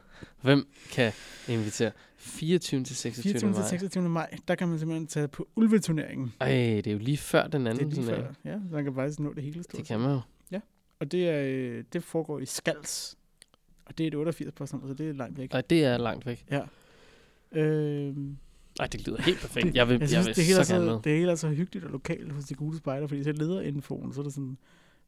[0.41, 1.11] Hvem kan
[1.47, 1.91] invitere?
[2.17, 2.83] 24.
[2.83, 3.23] til 26.
[3.23, 3.39] 24.
[3.53, 3.69] til maj.
[3.69, 4.09] 26.
[4.09, 6.33] maj, der kan man simpelthen tage på ulveturneringen.
[6.39, 7.87] Ej, det er jo lige før den Det anden.
[7.87, 8.33] er lige før.
[8.45, 9.77] Ja, så man kan faktisk nå det hele stort.
[9.77, 10.19] Det kan man jo.
[10.99, 13.17] Og det, er, øh, det foregår i Skals.
[13.91, 15.53] Og det er et 88 postnummer, så det er langt væk.
[15.53, 16.45] Og det er langt væk.
[16.51, 16.61] Ja.
[17.51, 18.15] Øh,
[18.79, 19.75] Ej, det lyder helt perfekt.
[19.75, 21.01] Jeg vil, jeg jeg, synes, vil det, er så gerne så, med.
[21.03, 24.19] det er så hyggeligt og lokalt hos de gule spejder, fordi så leder infoen, så
[24.19, 24.57] er det sådan,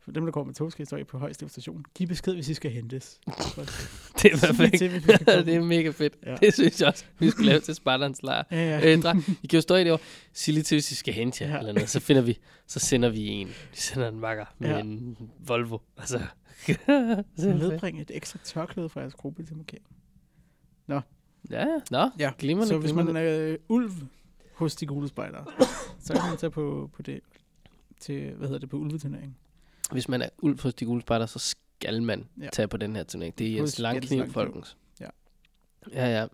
[0.04, 1.86] for dem, der kommer med tog, skal stå af på Højstev station.
[1.96, 3.20] Giv besked, hvis I skal hentes.
[4.22, 4.78] Det er perfekt.
[4.78, 6.14] til, skal det er mega fedt.
[6.26, 6.36] Ja.
[6.36, 8.44] Det synes jeg også, vi skulle lave til Spartans lejr.
[8.52, 8.94] Ja, ja.
[8.94, 10.00] Øh, I kan jo stå i det år.
[10.34, 11.60] Sig lige til, hvis I skal hente jer Ja.
[11.60, 11.90] eller noget.
[11.90, 13.48] Så finder vi, så sender vi en.
[13.48, 14.80] Vi sender en makker med Ja.
[14.80, 15.78] en Volvo.
[15.98, 16.20] Altså,
[17.38, 19.86] så Medbringe et ekstra tørklæde fra jeres gruppe til markering.
[20.90, 21.00] Ja,
[21.52, 21.66] ja.
[21.92, 23.92] Nå, Ja, glimrende, så hvis man er øh, ulv
[24.54, 25.46] hos de gule spejdere,
[26.00, 27.20] så kan man tage på, på det
[28.00, 29.38] til, hvad hedder det, på ulveturnering.
[29.94, 32.50] Hvis man er ulv hos de gule spejder, så skal man Ja.
[32.54, 33.38] tage på den her turnering.
[33.38, 34.34] Det er Jens Langkniv, Langkniv.
[34.34, 34.78] folkens.
[35.00, 35.08] Ja.
[35.92, 36.28] Ja, ja.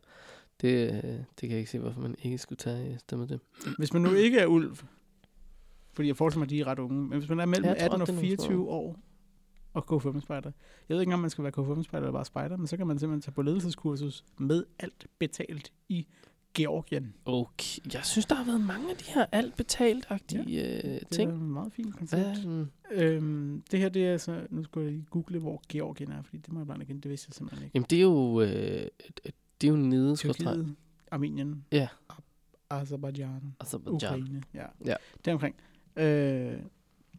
[0.61, 3.39] Det, øh, det kan jeg ikke se, hvorfor man ikke skulle tage øh, stemme det.
[3.77, 4.77] Hvis man nu ikke er ulv,
[5.93, 7.77] fordi jeg forestiller mig, at de er ret unge, men hvis man er mellem Jeg
[7.77, 8.45] tror, 18 og det er nogle små.
[8.47, 8.95] 24 år
[9.73, 10.51] og K5-spejder,
[10.89, 12.99] jeg ved ikke om man skal være K5-spejder eller bare spejder, men så kan man
[12.99, 16.07] simpelthen tage på ledelseskursus med alt betalt i
[16.53, 17.13] Georgien.
[17.25, 17.93] Okay.
[17.93, 20.77] Jeg synes, der har været mange af de her alt betalt-agtige ja.
[20.77, 21.31] øh, Det ting.
[21.31, 22.43] er et meget fint koncept.
[22.43, 22.71] Den?
[22.91, 26.37] Øhm, det her, det er så, nu skal jeg lige google, hvor Georgien er, fordi
[26.37, 27.71] det må jeg blandt igen, det vidste jeg simpelthen ikke.
[27.75, 28.47] Jamen, det er jo, øh,
[29.61, 30.15] det er jo nede.
[30.15, 30.75] Tyrkiet,
[31.11, 31.87] Armenien, Ja.
[32.69, 33.95] Azerbaijan, Azerbaijan.
[33.95, 34.43] Ukraine.
[34.53, 34.65] Ja.
[34.85, 34.95] Ja.
[35.25, 35.55] Deromkring.
[35.95, 36.53] Øh,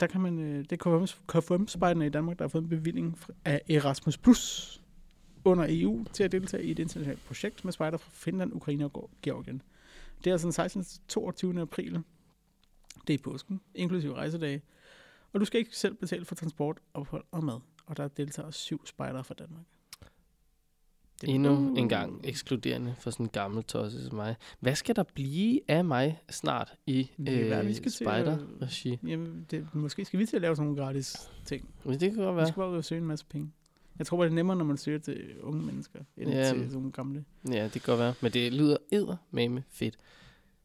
[0.00, 3.32] der kan man, øh, det er KFM-spejderne i Danmark, der har fået en bevilling fra-
[3.44, 4.79] af Erasmus Plus
[5.44, 9.10] under EU til at deltage i et internationalt projekt med spejder fra Finland, Ukraine og
[9.22, 9.62] Georgien.
[10.24, 10.84] Det er altså den 16.
[10.84, 11.60] til 22.
[11.60, 12.00] april.
[13.06, 14.62] Det er påsken, inklusive rejsedage.
[15.32, 17.60] Og du skal ikke selv betale for transport, ophold og mad.
[17.86, 19.64] Og der deltager syv spejdere fra Danmark.
[21.20, 24.36] Det er- Endnu en gang ekskluderende for sådan en gammel tosse som mig.
[24.60, 28.98] Hvad skal der blive af mig snart i være, vi øh, skal spider-regi?
[29.06, 31.74] Jamen, det, måske skal vi til at lave sådan nogle gratis ting.
[31.84, 32.46] Men det kan godt Vi være.
[32.46, 33.52] skal bare ud og søge en masse penge.
[34.00, 36.42] Jeg tror bare, det er nemmere, når man søger til unge mennesker, end Ja, ja,
[36.44, 37.24] til sådan nogle gamle.
[37.52, 38.14] Ja, det kan godt være.
[38.20, 39.96] Men det lyder eddermame fedt.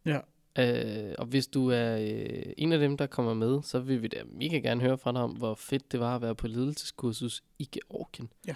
[0.05, 0.19] Ja.
[0.59, 4.07] Øh, og hvis du er øh, en af dem, der kommer med, så vil vi
[4.07, 7.43] da mega gerne høre fra dig om, hvor fedt det var at være på ledelseskursus
[7.59, 8.29] i Georgien.
[8.47, 8.55] Ja.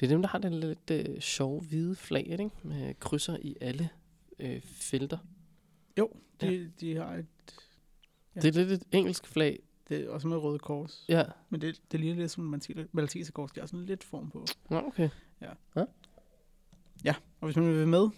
[0.00, 2.50] Det er dem, der har den lidt øh, sjove hvide flag, ikke?
[2.62, 3.88] Med krydser i alle
[4.38, 5.18] øh, felter.
[5.98, 6.10] Jo,
[6.40, 7.26] de, de har et,
[8.36, 8.40] Ja.
[8.40, 8.40] Ja.
[8.40, 9.62] Det er lidt et engelsk flag.
[9.88, 11.04] Det er også med røde kors.
[11.08, 11.24] Ja.
[11.50, 12.60] Men det, det ligner lidt som
[12.92, 13.52] Malteserkors.
[13.52, 14.46] De har sådan lidt form på.
[14.70, 15.08] Nå, okay.
[17.44, 18.08] Og hvis man vil være med,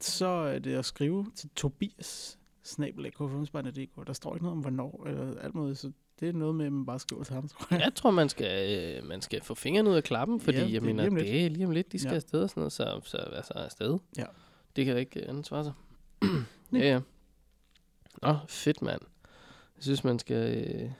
[0.00, 4.06] så er det at skrive til Tobias snabel.kfmspejder.dk.
[4.06, 6.72] Der står ikke noget om, hvornår eller alt muligt, så det er noget med, at
[6.72, 7.80] man bare skriver til ham, tror jeg.
[7.80, 10.66] Jeg tror, man skal, øh, man skal få fingrene ud af klappen, fordi Ja, ja,
[10.66, 12.12] det er jeg mener, det er lige om lidt, de skal Ja.
[12.12, 12.16] ja.
[12.16, 13.98] afsted og sådan noget, så, så altså afsted.
[14.18, 14.24] Ja.
[14.76, 15.72] Det kan da ikke andet svare sig.
[16.72, 17.00] Ja, ja.
[18.22, 19.00] Nå, fedt mand.
[19.80, 20.90] Jeg synes, man skal øh,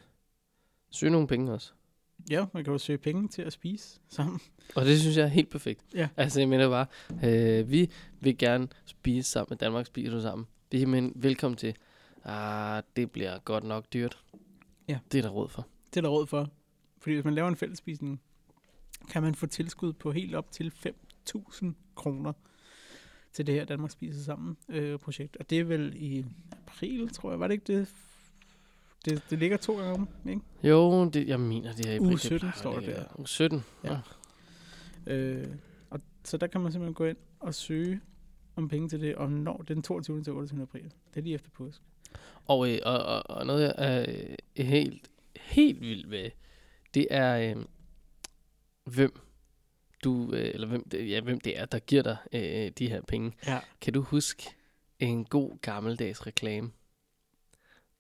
[0.91, 1.73] søge nogle penge også.
[2.31, 4.41] Ja, man kan jo søge penge til at spise sammen.
[4.75, 5.85] Og det synes jeg er helt perfekt.
[5.95, 6.09] Ja.
[6.17, 6.87] Altså, jeg mener bare,
[7.25, 10.47] øh, vi vil gerne spise sammen med Danmark Spiser du sammen.
[10.71, 11.75] Vi er men velkommen til.
[12.25, 14.19] Ah, det bliver godt nok dyrt.
[14.89, 14.99] Ja.
[15.13, 15.67] Det er der råd for.
[15.91, 16.49] Det er der råd for.
[16.99, 18.21] Fordi hvis man laver en fællesspisning,
[19.11, 22.33] kan man få tilskud på helt op til 5.000 kroner
[23.33, 25.37] til det her Danmark Spiser Sammen øh, projekt.
[25.37, 27.41] Og det er vel i april, tror jeg.
[27.41, 27.89] Var det ikke det?
[29.05, 30.43] Det, det ligger to gange om, ikke?
[30.63, 33.05] Jo, det, jeg mener, det er i Uge april, 17 plejer står der.
[33.19, 33.65] Uge 17?
[33.85, 33.99] Ja.
[35.07, 35.13] Ja.
[35.15, 35.57] Øh,
[35.91, 38.01] og så der kan man simpelthen gå ind og søge
[38.57, 40.23] om penge til det, og når den 22.
[40.23, 40.63] til 28.
[40.63, 40.85] april.
[40.85, 41.85] Det er lige efter påske.
[42.47, 44.07] Og, øh, og, og, og noget, jeg er
[44.57, 46.31] øh, helt, helt vild med,
[46.95, 47.65] det er, øh,
[48.85, 49.21] hvem
[50.05, 53.03] du, øh, eller hvem det, ja, hvem det er, der giver dig øh, de her
[53.09, 53.33] penge.
[53.47, 53.61] Ja.
[53.81, 54.43] Kan du huske
[54.99, 56.71] en god gammeldags reklame,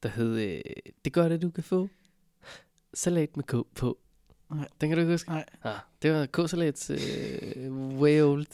[0.02, 0.60] der hed, øh,
[1.04, 1.88] det gør det, du kan få.
[2.94, 3.98] Salat med K på.
[4.50, 4.68] Nej.
[4.80, 5.30] Den kan du ikke huske?
[5.30, 5.44] Nej.
[5.62, 8.46] Ah, det var K-salats øh, way old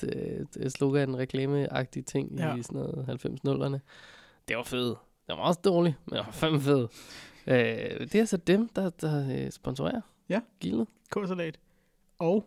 [0.57, 2.57] øh, slogan, reklameagtige ting Ja.
[2.57, 3.78] i sådan noget 90'erne.
[4.49, 4.99] Det var fedt.
[5.26, 6.90] Det var også dårligt, men det var fandme fedt.
[7.47, 10.40] Øh, det er så dem, der, der øh, sponsorerer Ja.
[10.61, 10.86] gildet.
[11.11, 11.59] K-salat.
[12.18, 12.47] Og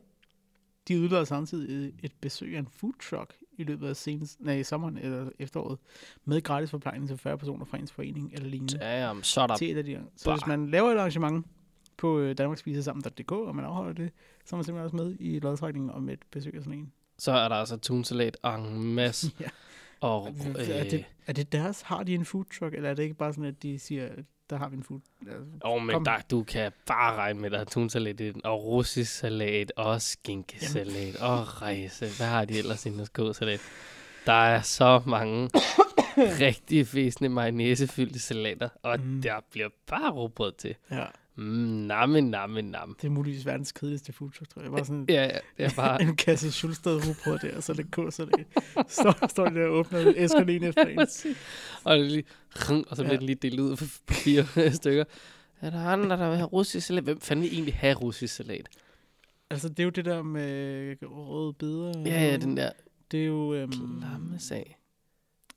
[0.87, 4.97] de udlader samtidig et besøg af en food truck i løbet af senest, nej, sommeren
[4.97, 5.77] eller efteråret,
[6.25, 8.77] med gratis forplejning til 40 personer fra ens forening eller lignende.
[8.77, 9.57] Damn, shut up.
[9.57, 11.45] til et af de Så hvis man laver et arrangement
[11.97, 14.11] på øh, danmarksspisesammen.dk, og man afholder det,
[14.45, 16.91] så er man simpelthen også med i lodtrækningen om et besøg af sådan en.
[17.17, 19.31] Så er der altså tunsalat en masse.
[19.39, 19.47] Ja.
[20.01, 21.81] Og er, øh, det, er det deres?
[21.81, 24.19] Har de en food truck, eller er det ikke bare sådan, at de siger, at
[24.49, 26.05] der har vi en food altså, Oh, men Kom.
[26.05, 30.01] der, du kan bare regne med, der er tunsalat i den, og russisk salat, og
[30.01, 32.05] skinkesalat, og rejse.
[32.17, 33.61] Hvad har de ellers i deres salat?
[34.25, 35.49] Der er så mange
[36.45, 39.21] rigtig fæsende mayonnaisefyldte salater, og mm.
[39.21, 40.75] der bliver bare råbrød til.
[40.91, 41.05] Ja.
[41.39, 41.45] Mm,
[41.87, 42.95] namme, namme, namme.
[43.01, 44.71] Det er muligvis verdens kedeligste food truck, tror jeg.
[44.71, 46.01] Bare sådan Ja, ja, jeg bare...
[46.03, 48.47] en kasse Schulsted rugbrød der, og så lidt kåsalat.
[48.87, 50.99] står, står de der og åbner æsker lige efter en.
[51.85, 52.23] og, det er lige,
[52.89, 53.15] og så bliver Ja.
[53.15, 55.03] det lige delt ud på fire stykker.
[55.61, 57.03] Er der andre, der vil have russisk salat?
[57.03, 58.69] Hvem fanden vil egentlig have russisk salat?
[59.49, 61.93] Altså, det er jo det der med røde beder.
[62.05, 62.71] Ja, ja, den der
[63.11, 63.53] Det er jo...
[63.53, 64.77] Øhm, klamme sag.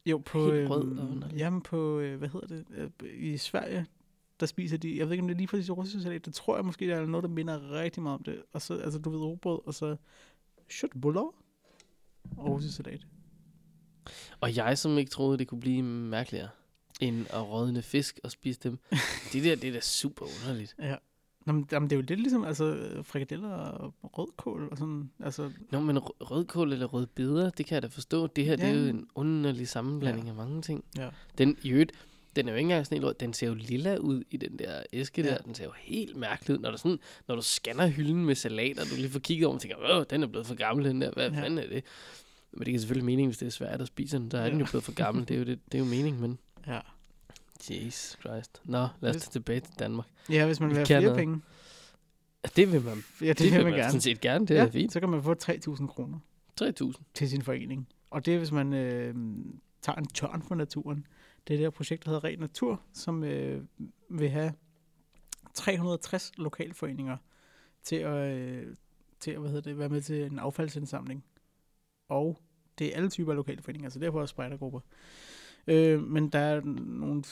[0.06, 0.52] Jo, på...
[0.52, 1.38] Helt rød øhm, og underlig.
[1.38, 1.98] Jamen, på...
[2.00, 2.64] Øh, hvad hedder det?
[3.02, 3.86] Øh, I Sverige,
[4.42, 4.98] der spiser de...
[4.98, 6.26] Jeg ved ikke, om det er lige præcis russisk salat.
[6.26, 8.42] Det tror jeg måske, der er noget, der minder rigtig meget om det.
[8.52, 9.96] Og så, altså, du ved, rugbrød, og så...
[10.72, 11.34] Köttbullar
[12.36, 13.06] og russisk salat.
[14.40, 16.48] Og jeg, som ikke troede, det kunne blive mærkeligere
[17.00, 18.78] end at rådne fisk og spise dem.
[19.32, 20.74] det der, det er da super underligt.
[20.78, 20.96] Ja.
[21.46, 25.10] Nå, men, jamen, det er jo lidt ligesom altså, frikadeller og rødkål og sådan.
[25.20, 28.26] Altså, Nå, men rø- rødkål eller rødbeder, det kan jeg da forstå.
[28.26, 28.90] Det her, det er jo Ja.
[28.90, 30.30] en underlig sammenblanding Ja.
[30.30, 30.84] af mange ting.
[30.98, 31.10] ja.
[31.38, 31.92] Den, i øvrigt,
[32.36, 33.20] den er jo ikke engang sådan helt.
[33.20, 35.28] Den ser jo lilla ud i den der æske Ja.
[35.28, 35.38] der.
[35.38, 36.62] Den ser jo helt mærkelig ud.
[36.62, 39.54] Når du, sådan, når du scanner hylden med salat, og du lige får kigget over
[39.54, 41.10] og tænker, åh, den er blevet for gammel, den der.
[41.10, 41.34] Hvad Ja.
[41.36, 41.42] ja.
[41.42, 41.84] fanden er det?
[42.52, 44.30] Men det giver selvfølgelig mening, hvis det er svært at spise den.
[44.30, 44.70] Så er den jo Ja.
[44.70, 45.28] blevet for gammel.
[45.28, 46.38] Det er jo, det, det er jo mening, men...
[46.66, 46.80] ja.
[47.70, 48.60] Jesus Christ.
[48.64, 50.06] Nå, lad os Hvis- tage tilbage til Danmark.
[50.30, 51.16] Ja, hvis man vil Vi have flere noget.
[51.16, 51.40] penge.
[52.44, 53.04] Ja, det vil man.
[53.20, 53.90] Ja, det, Det, vil man man gerne.
[53.90, 54.46] sådan set gerne.
[54.46, 54.70] Det er ja, ja.
[54.70, 54.92] fint.
[54.92, 56.18] så kan man få 3.000 kroner
[56.62, 56.92] 3.000.
[57.14, 57.88] til sin forening.
[58.10, 59.14] Og det er, hvis man øh,
[59.82, 61.06] tager en tørn for naturen.
[61.48, 63.64] Det der projekt, der hedder Ren Natur, som øh,
[64.08, 64.52] vil have
[65.54, 67.16] 360 lokalforeninger
[67.82, 68.76] til at, øh,
[69.20, 71.24] til at hvad hedder det, være med til en affaldsindsamling.
[72.08, 72.42] Og
[72.78, 74.80] det er alle typer af lokalforeninger, så derfor også spejdergrupper.
[75.66, 77.22] Øh, men der er nogle,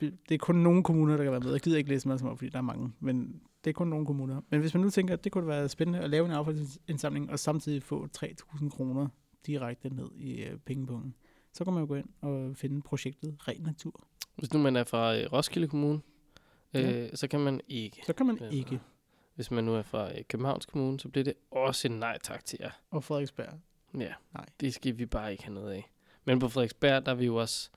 [0.00, 1.52] det er kun nogle kommuner, der kan være med.
[1.52, 2.92] Jeg gider ikke læse meget alle op, fordi der er mange.
[3.00, 4.40] Men det er kun nogle kommuner.
[4.50, 7.38] Men hvis man nu tænker, at det kunne være spændende at lave en affaldsindsamling, og
[7.38, 9.08] samtidig få 3.000 kroner
[9.46, 11.14] direkte ned i øh, pengepunkten,
[11.52, 14.04] så kan man jo gå ind og finde projektet Ren Natur.
[14.36, 16.00] Hvis nu man er fra øh, Roskilde Kommune,
[16.74, 17.16] øh, Ja.
[17.16, 18.02] så kan man ikke.
[18.06, 18.48] Så kan man Ja.
[18.48, 18.80] ikke.
[19.34, 22.44] Hvis man nu er fra øh, Københavns Kommune, så bliver det også en nej tak
[22.44, 22.70] til jer.
[22.90, 23.60] Og Frederiksberg.
[23.98, 24.46] Ja, Nej.
[24.60, 25.90] det skal vi bare ikke have noget af.
[26.24, 27.70] Men på Frederiksberg, der er vi jo også...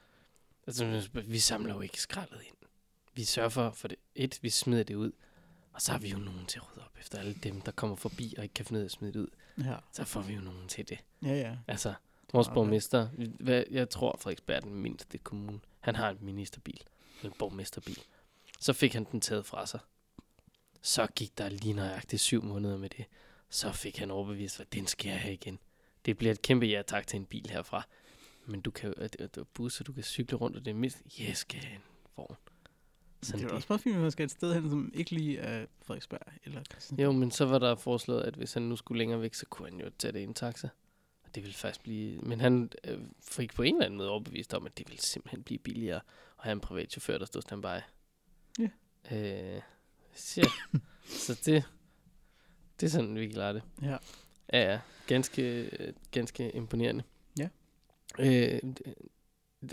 [0.68, 2.56] Altså, vi samler jo ikke skraldet ind.
[3.14, 3.98] Vi sørger for, for det.
[4.16, 5.12] Et, vi smider det ud.
[5.74, 7.96] Og så har vi jo nogen til at rydde op efter alle dem, der kommer
[7.96, 9.28] forbi og ikke kan finde ud af at smide det ud.
[9.64, 10.98] Ja, Så får vi jo nogen til det.
[11.24, 11.34] ja.
[11.34, 11.58] ja.
[11.68, 11.94] Altså,
[12.34, 13.08] vores borgmester,
[13.40, 15.60] hvad, jeg tror Frederiksberg er den mindste kommune.
[15.80, 16.82] Han har en ministerbil,
[17.24, 18.00] en borgmesterbil.
[18.60, 19.80] Så fik han den taget fra sig.
[20.82, 23.06] Så gik der lige nøjagtigt syv måneder med det.
[23.50, 25.60] Så fik han overbevist, at den skal jeg have igen.
[26.06, 27.84] Det bliver et kæmpe ja tak til en bil herfra.
[28.46, 30.76] Men du kan jo, at, at, at busser, du kan cykle rundt, og det er
[30.76, 31.82] mindst, yes, skal en
[32.18, 32.36] vogn.
[33.20, 33.56] det Sådan er jo det.
[33.56, 36.64] også meget fint, hvis man skal et sted hen, som ikke lige er Frederiksberg eller
[36.72, 37.04] Christiansborg.
[37.04, 39.70] Jo, men så var der foreslået, at hvis han nu skulle længere væk, så kunne
[39.70, 40.70] han jo tage det i en taxa.
[41.36, 42.20] Det ville faktisk blive...
[42.22, 45.44] Men han øh, fik på en eller anden måde overbevist om, at det ville simpelthen
[45.44, 46.02] blive billigere
[46.40, 47.66] at have en privat chauffør, der stod standby.
[48.60, 48.70] Ja.
[49.12, 49.62] Øh,
[50.14, 50.48] shit.
[51.06, 51.64] så det,
[52.80, 53.64] det er sådan, vi klarer det.
[53.82, 53.98] Ja.
[54.54, 54.80] Ja, ja.
[55.08, 57.04] Ganske, øh, ganske imponerende.
[57.40, 57.50] Ja.
[58.20, 58.62] Øh,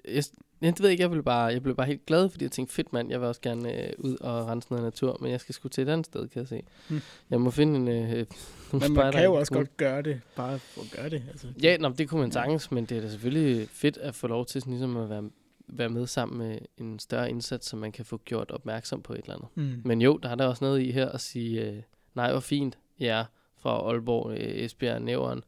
[0.05, 0.25] jeg,
[0.63, 2.53] ja, det ved jeg ikke, jeg blev bare, jeg blev bare helt glad, fordi jeg
[2.53, 5.41] tænkte, fedt mand, jeg vil også gerne øh, ud og rense noget natur, men jeg
[5.41, 6.63] skal sgu til et andet sted, kan jeg se.
[6.89, 7.01] Hmm.
[7.31, 7.89] Jeg må finde en...
[7.89, 8.27] Øh,
[8.73, 11.23] Men man kan jo også godt gøre det, bare for at gøre det.
[11.31, 12.33] Altså, Ja, nå, det kunne man Ja.
[12.33, 15.31] sagtens, men det er da selvfølgelig fedt at få lov til sådan, ligesom at være,
[15.69, 19.19] være med sammen med en større indsats, så man kan få gjort opmærksom på et
[19.19, 19.49] eller andet.
[19.55, 19.83] Mm.
[19.85, 21.83] Men jo, der er der også noget i her at sige, øh,
[22.15, 23.25] nej, hvor fint, ja,
[23.57, 25.45] fra Aalborg, øh, Esbjerg, Næveren,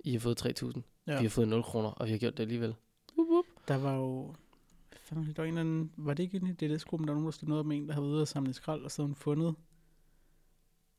[0.00, 0.80] I har fået 3.000.
[1.06, 1.18] Ja.
[1.18, 2.74] Vi har fået 0 kroner, og vi har gjort det alligevel.
[3.68, 4.34] Der var jo...
[5.08, 7.26] Fanden, der var en eller anden, var det ikke inde i DDS-gruppen, der var nogen,
[7.26, 9.08] der stod noget om en, der havde været ude og samle skrald, og så havde
[9.08, 9.54] hun fundet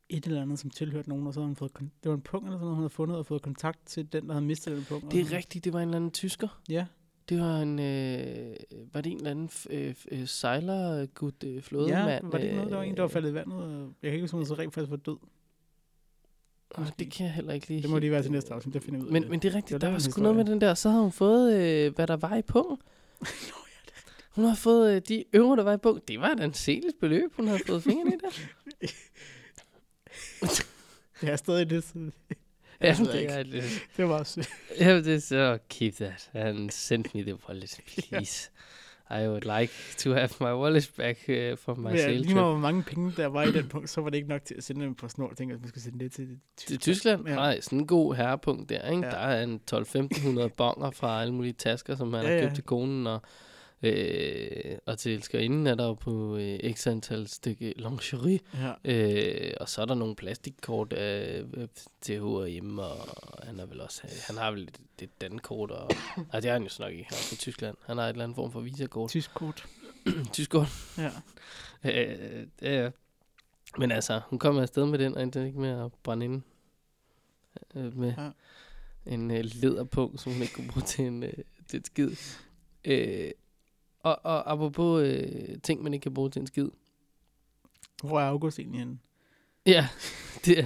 [0.10, 2.46] et eller andet, som tilhørte nogen, og så havde hun fået, det var en punkt
[2.46, 4.86] eller sådan noget, hun havde fundet og fået kontakt til den, der havde mistet den
[4.90, 5.12] punkt.
[5.12, 6.62] Det er rigtigt, det var en eller anden tysker.
[6.70, 6.86] Ja,
[7.30, 8.56] Det var en, øh,
[8.94, 12.10] var det en eller anden øh, øh, sejlergud, øh, flådemand?
[12.10, 13.82] ja, var det ikke noget, der var en, der var øh, faldet i vandet, og
[13.82, 15.18] jeg kan ikke huske, om han så rent faktisk var død.
[16.78, 18.84] Åh, det kan jeg heller ikke lige Det må lige være til næste afsnit, det
[18.84, 19.12] finder ud af.
[19.12, 20.74] Men, men det er rigtigt, Det var der var sgu noget med den der.
[20.74, 22.78] Så havde hun fået, øh, hvad der var i pungen.
[24.38, 26.02] Hun har fået øh, de øvre, der var i pungen.
[26.08, 28.30] Det var da en seligt beløb, hun havde fået fingrene i der.
[31.22, 31.94] det er stadig det, så
[32.82, 33.34] Ja, Jeg ved det ikke.
[33.34, 33.66] er lidt.
[33.98, 34.48] det var også...
[34.80, 36.30] Ja, det er så, keep that.
[36.34, 37.80] And send me the wallet,
[38.10, 38.50] please.
[39.10, 42.36] I would like to have my wallet back uh, from my ja, sail lige trip.
[42.36, 44.56] meget hvor mange penge der var i den punkt, så var det ikke nok til
[44.56, 45.28] at sende dem på snor.
[45.30, 47.28] Jeg tænkte, at man skulle sende det til Til Tyskland?
[47.28, 47.36] Ja.
[47.36, 49.06] Nej, sådan en god herrepunkt der, ikke?
[49.06, 49.12] Ja.
[49.12, 52.42] Der er en 12-1500 bonger fra alle mulige tasker, som man Ja, har ja.
[52.44, 53.22] købt til konen, og,
[53.84, 58.74] øh, og til elskerinden er der jo på øh, x antal stykke lingerie, Ja.
[58.86, 61.68] øh, og så er der nogle plastikkort øh, øh,
[62.02, 62.98] til H&M, og
[63.44, 65.90] han, er vel også, han har vel et, et dankort, og,
[66.32, 67.78] nej, det har han jo nok ikke her fra Tyskland.
[67.86, 69.10] Han har et eller andet form for visakort.
[69.10, 69.66] Tysk kort.
[70.34, 70.68] Tysk kort.
[70.98, 71.12] Ja.
[71.86, 72.90] Øh, ja.
[73.78, 76.42] Men altså, hun kom afsted med den, og endte ikke med at brænde ind
[77.76, 78.30] øh, med Ja.
[79.06, 81.34] en øh, lederpung, som hun ikke kunne bruge til en, øh,
[81.68, 82.12] til et skid.
[82.86, 83.32] Øh,
[84.00, 86.68] og, og apropos øh, ting, man ikke kan bruge til en skid.
[88.04, 89.00] Hvor er August egentlig henne?
[89.66, 89.88] Ja,
[90.46, 90.66] det er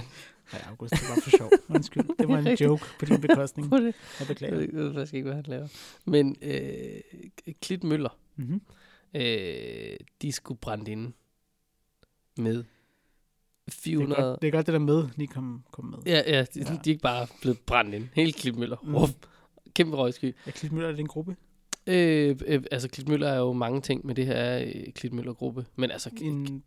[0.52, 1.50] Nej, August, det var for sjov.
[1.68, 2.04] Undskyld.
[2.18, 3.70] Det var en joke på din bekostning.
[3.70, 3.94] på det.
[4.18, 4.60] Jeg beklager.
[4.60, 5.68] jeg ved faktisk ikke, hvad han laver.
[6.04, 7.00] Men øh,
[7.62, 8.60] Klit Møller, Mm-hmm.
[9.14, 11.12] øh, de skulle brænde inde
[12.38, 12.66] med Det,
[13.66, 14.22] er 400...
[14.22, 15.98] godt, det er godt, det der med lige kom, kom med.
[16.06, 16.60] Ja, ja, de, Ja.
[16.60, 16.64] ja.
[16.64, 18.08] de er ikke bare blevet brændt ind.
[18.12, 18.76] Hele Klitmøller.
[18.82, 18.94] Mm.
[18.94, 19.12] Ruff.
[19.74, 20.34] Kæmpe røgsky.
[20.46, 21.36] Er Klitmøller er det en gruppe?
[21.86, 25.66] Øh, øh, altså, Klitmøller er jo mange ting, men det her er øh, Klitmøller-gruppe.
[25.76, 26.64] Men altså, en,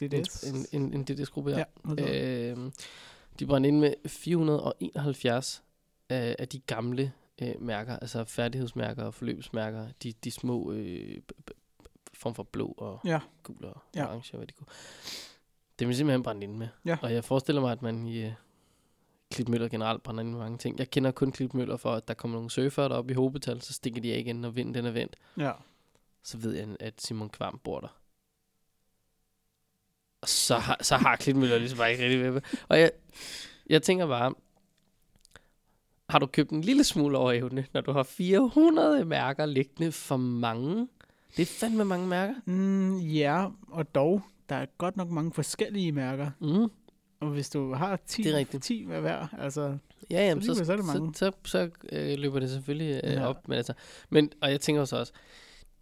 [0.00, 0.42] DDS?
[0.42, 1.64] en, en, en DDS-gruppe, ja.
[1.98, 2.50] ja.
[2.50, 2.56] Øh,
[3.38, 5.62] de brændte ind med 471
[6.08, 9.86] af, af de gamle øh, mærker, altså færdighedsmærker og forløbsmærker.
[10.02, 11.18] De, de små øh,
[12.14, 13.20] form for blå og Ja.
[13.42, 14.06] gul og Ja.
[14.06, 14.66] orange, hvad de kunne.
[15.78, 16.68] Det vil simpelthen brænde ind med.
[16.84, 16.96] Ja.
[17.02, 18.32] Og jeg forestiller mig, at man i øh,
[19.32, 20.78] Klitmøller generelt brænder ind mange ting.
[20.78, 24.00] Jeg kender kun Klitmøller for, at der kommer nogle surfere derop i hobetal, så stikker
[24.00, 25.16] de af igen, når vinden den er vendt.
[25.38, 25.52] ja.
[26.24, 27.98] Så ved jeg, at Simon Kvam bor der.
[30.22, 32.40] Og så har, så har Klitmøller ligesom bare ikke rigtig ved.
[32.68, 32.90] Og jeg,
[33.66, 34.34] jeg tænker bare,
[36.08, 40.16] har du købt en lille smule over evne, når du har 400 mærker liggende for
[40.16, 40.88] mange?
[41.36, 42.34] Det er fandme mange mærker.
[42.44, 46.30] Mm, ja, og dog, der er godt nok mange forskellige mærker.
[46.40, 46.70] Mm.
[47.22, 48.62] Og hvis du har 10, Det er rigtigt.
[48.64, 49.78] 10 hver hver, altså,
[50.10, 53.26] Ja, jamen, Så så, så det så, så, så, øh, løber det selvfølgelig øh, Ja.
[53.28, 53.48] op.
[53.48, 53.72] Men, altså,
[54.10, 55.12] men, og jeg tænker så også,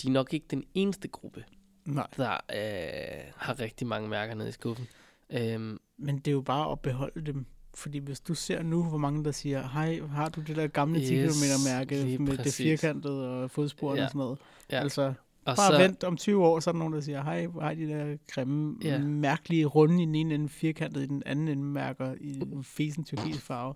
[0.02, 1.44] de er nok ikke den eneste gruppe,
[1.84, 2.06] nej.
[2.16, 4.88] der øh, har rigtig mange mærker nede i skuffen.
[5.30, 7.46] Øhm, Men det er jo bare at beholde dem.
[7.74, 11.00] Fordi hvis du ser nu, hvor mange der siger, hej, har du det der gamle
[11.06, 12.56] 10 Yes, km mærke med det præcis.
[12.56, 14.04] firkantede og fodsporene Ja.
[14.04, 14.38] og sådan noget.
[14.72, 14.80] Ja.
[14.80, 15.12] Altså,
[15.44, 17.60] og bare så, vent om 20 år, så er der nogen, der siger, hej, hvor
[17.60, 18.98] har de der grimme, Ja.
[18.98, 23.04] mærkelige runde i den ene ende, firkantede i den anden ende, mærker i en fesen
[23.04, 23.74] turkis farve.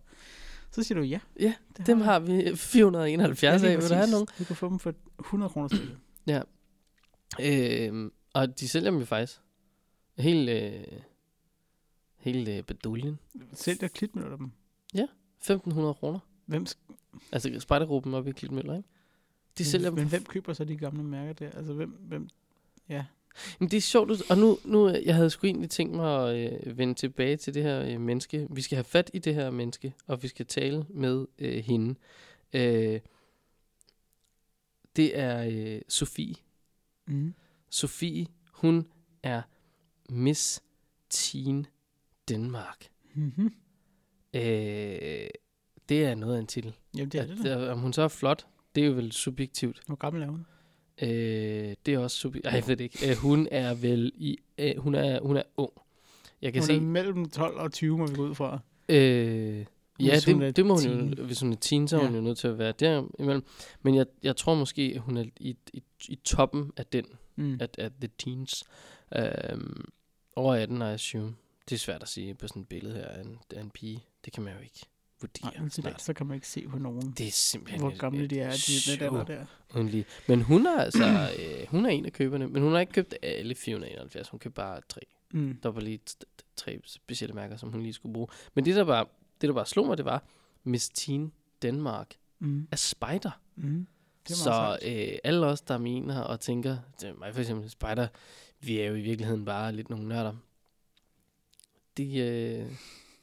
[0.70, 1.20] Så siger du, ja.
[1.40, 3.78] Ja, det dem har vi 471 lige af.
[3.78, 4.26] Vil du have nogen?
[4.38, 5.98] Du kan få dem for 100 kroner stykket.
[7.40, 9.40] Øhm, og de sælger dem jo faktisk.
[10.18, 10.72] Helt, øh,
[12.16, 13.18] helt øh, baduljen.
[13.52, 14.50] Sælger klitmøller dem.
[15.40, 16.18] 1500 kroner.
[16.46, 16.94] Hvem, sk-
[17.32, 18.88] Altså spejdergruppen oppe i Klitmøller, ikke?
[19.58, 21.50] De sælger men hvem køber så de gamle mærker der?
[21.50, 22.28] Altså, hvem, hvem
[22.88, 23.04] ja.
[23.58, 26.66] Men det er sjovt, og nu, nu øh, jeg havde sgu egentlig tænkt mig at
[26.66, 28.46] øh, vende tilbage til det her øh, menneske.
[28.50, 31.94] Vi skal have fat i det her menneske, og vi skal tale med øh, hende.
[32.52, 33.00] Øh,
[34.96, 36.34] det er øh, Sofie.
[37.06, 37.34] Mm.
[37.70, 38.86] Sofie, hun
[39.22, 39.42] er
[40.08, 40.62] Miss
[41.10, 41.66] Teen
[42.28, 42.88] Danmark.
[43.14, 43.52] Mm-hmm.
[44.34, 45.28] Øh,
[45.88, 46.74] det er noget af en titel.
[46.96, 47.58] Jamen, det er At, det da.
[47.58, 49.80] øh, om hun så er flot, det er jo vel subjektivt.
[49.86, 50.46] Hvor gammel er hun?
[51.02, 52.46] Øh, det er også subjektivt.
[52.54, 53.10] Ej, jeg ved det ikke.
[53.10, 54.38] Øh, hun er vel i...
[54.58, 55.70] Øh, hun, er, hun er ung.
[56.42, 56.76] Jeg kan Hun se...
[56.76, 58.58] er mellem 12 og 20, må vi gå ud fra.
[58.88, 58.96] Øh,
[60.00, 61.14] ja, er det, det må hun teen.
[61.14, 61.24] jo...
[61.24, 62.06] Hvis hun er teen, så er Ja.
[62.06, 63.44] hun jo nødt til at være derimellem.
[63.82, 67.04] Men jeg, jeg tror måske, at hun er i, i, i toppen af den,
[67.36, 67.56] Mm.
[67.60, 68.64] at, at the teens.
[69.16, 69.84] Øhm,
[70.36, 71.34] over 18, I assume.
[71.68, 74.04] Det er svært at sige på sådan et billede her af en, af en pige.
[74.24, 74.80] Det kan man jo ikke
[75.24, 76.02] vurdere Nej, snart.
[76.02, 78.50] så kan man ikke se på nogen, Det er simpelthen hvor gamle et de er,
[78.50, 79.44] de der, der, der.
[79.74, 80.08] Underligt.
[80.28, 81.04] Men hun er altså,
[81.40, 84.54] øh, hun er en af køberne, men hun har ikke købt alle 471, hun købte
[84.54, 85.00] bare tre.
[85.32, 85.58] Mm.
[85.62, 86.00] Der var lige
[86.56, 88.28] tre specielle mærker, som hun lige skulle bruge.
[88.54, 89.06] Men det der bare,
[89.40, 90.24] det der bare slog mig, det var,
[90.64, 92.68] Miss Teen Denmark Mm.
[92.70, 93.40] er spider.
[93.56, 93.86] Mm.
[94.26, 98.06] Så øh, alle os, der mener og tænker, det er mig for eksempel spider,
[98.60, 100.34] vi er jo i virkeligheden bare lidt nogle nørder.
[101.96, 102.72] De, øh,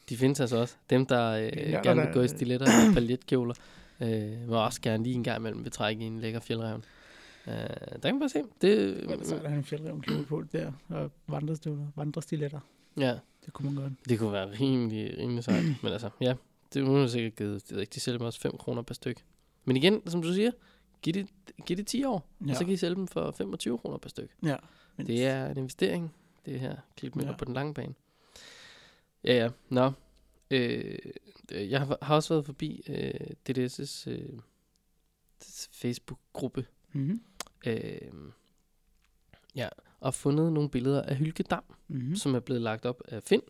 [0.09, 0.75] de findes altså også.
[0.89, 1.51] Dem, der øh, Ja,
[1.83, 3.53] gerne der- vil gå i stiletter og paljetkjoler,
[4.01, 6.83] øh, må også gerne lige en gang imellem betrække i en lækker fjeldrevn.
[7.47, 8.43] Øh, der kan man bare se.
[8.61, 12.59] Det, er det sejt at have en fjeldreven kjole på der, og vandrestøvler, vandrestiletter.
[12.97, 13.93] ja, Det kunne man godt.
[14.09, 15.63] det kunne være rimelig, rimelig sejt.
[15.83, 16.33] Men altså, ja,
[16.73, 17.69] det må sikkert givet.
[17.69, 19.23] Det ikke, de sælger også 5 kroner per styk.
[19.65, 20.51] Men igen, som du siger,
[21.01, 21.27] giv det,
[21.65, 22.45] giv det 10 år, ja.
[22.45, 22.51] Ja.
[22.51, 24.29] og så kan I sælge dem for 25 kroner per styk.
[24.43, 24.55] Ja.
[24.97, 26.13] Men Det er en investering,
[26.45, 27.33] det her klipmøller ja.
[27.33, 27.37] Ja.
[27.37, 27.93] på den lange bane.
[29.23, 29.49] Ja, ja.
[29.69, 29.91] Nå.
[30.51, 30.99] Øh,
[31.51, 33.13] jeg har, har også været forbi øh,
[33.49, 34.39] DDS' øh,
[35.71, 37.21] Facebook-gruppe Mm-hmm.
[37.65, 38.11] øh,
[39.55, 39.69] ja,
[39.99, 41.95] og fundet nogle billeder af Hylke Dam, mm.
[41.95, 42.15] Mm-hmm.
[42.15, 43.41] som er blevet lagt op af Finn.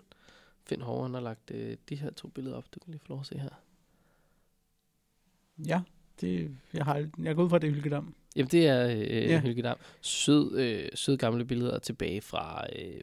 [0.64, 2.66] Finn Hården har lagt øh, de her to billeder op.
[2.74, 3.50] Du kan lige få lov at se her.
[5.68, 5.82] Ja,
[6.22, 8.16] det, jeg, har, jeg går ud fra, at det er Hylkedam.
[8.36, 9.26] Jamen, det er øh, ja.
[9.26, 9.40] Ja.
[9.40, 9.78] Hylke Dam.
[10.02, 12.66] Sød, øh, sød gamle billeder tilbage fra...
[12.80, 13.02] Øh,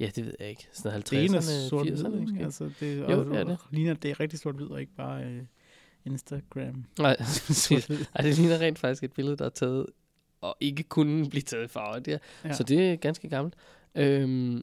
[0.00, 0.68] ja, det ved jeg ikke.
[0.72, 2.44] Sådan 50'erne, Det er sort 80'erne hvid, ikke?
[2.44, 3.58] Altså, det, Jo, og, det er det.
[3.70, 5.42] ligner, det er rigtig sort hvid, og ikke bare øh,
[6.04, 6.84] Instagram.
[6.98, 7.16] Nej,
[7.86, 8.04] hvid.
[8.14, 9.86] Ej, det ligner rent faktisk et billede, der er taget,
[10.40, 12.00] og ikke kunne blive taget i farve.
[12.00, 12.52] Det er, ja.
[12.52, 13.54] Så det er ganske gammelt.
[13.94, 14.62] Øhm,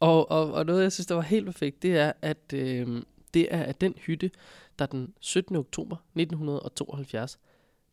[0.00, 3.02] Og, og, og noget, jeg synes, der var helt perfekt, det er, at øh,
[3.34, 4.30] det er at den hytte,
[4.78, 5.56] der den 17.
[5.56, 7.38] oktober 1972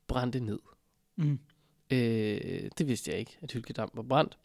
[0.08, 0.60] brændte ned.
[1.18, 1.40] Mm.
[1.92, 4.38] Øh, det vidste jeg ikke, at Hylkedam var brændt.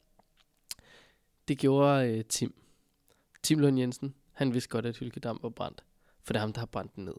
[1.48, 2.54] Det gjorde øh, Tim.
[3.42, 5.84] Tim Lund Jensen, han vidste godt, at Hylkedam var brændt.
[6.22, 7.14] For det er ham, der har brændt den ned.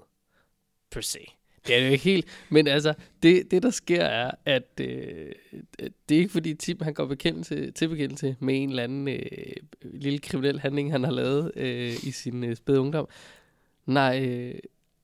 [0.92, 1.20] Per se.
[1.68, 2.46] Det er det jo ikke helt.
[2.50, 5.32] Men altså, det, det der sker er, at øh,
[5.80, 9.56] det er ikke fordi Tim han går bekendelse, til bekendelse med en eller anden øh,
[9.84, 13.08] lille kriminel handling, han har lavet øh, i sin øh, spæde ungdom.
[13.86, 14.60] Nej, øh,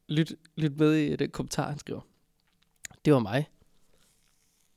[0.09, 2.01] lyt, lyt med i den kommentar, han skriver.
[3.05, 3.49] Det var mig,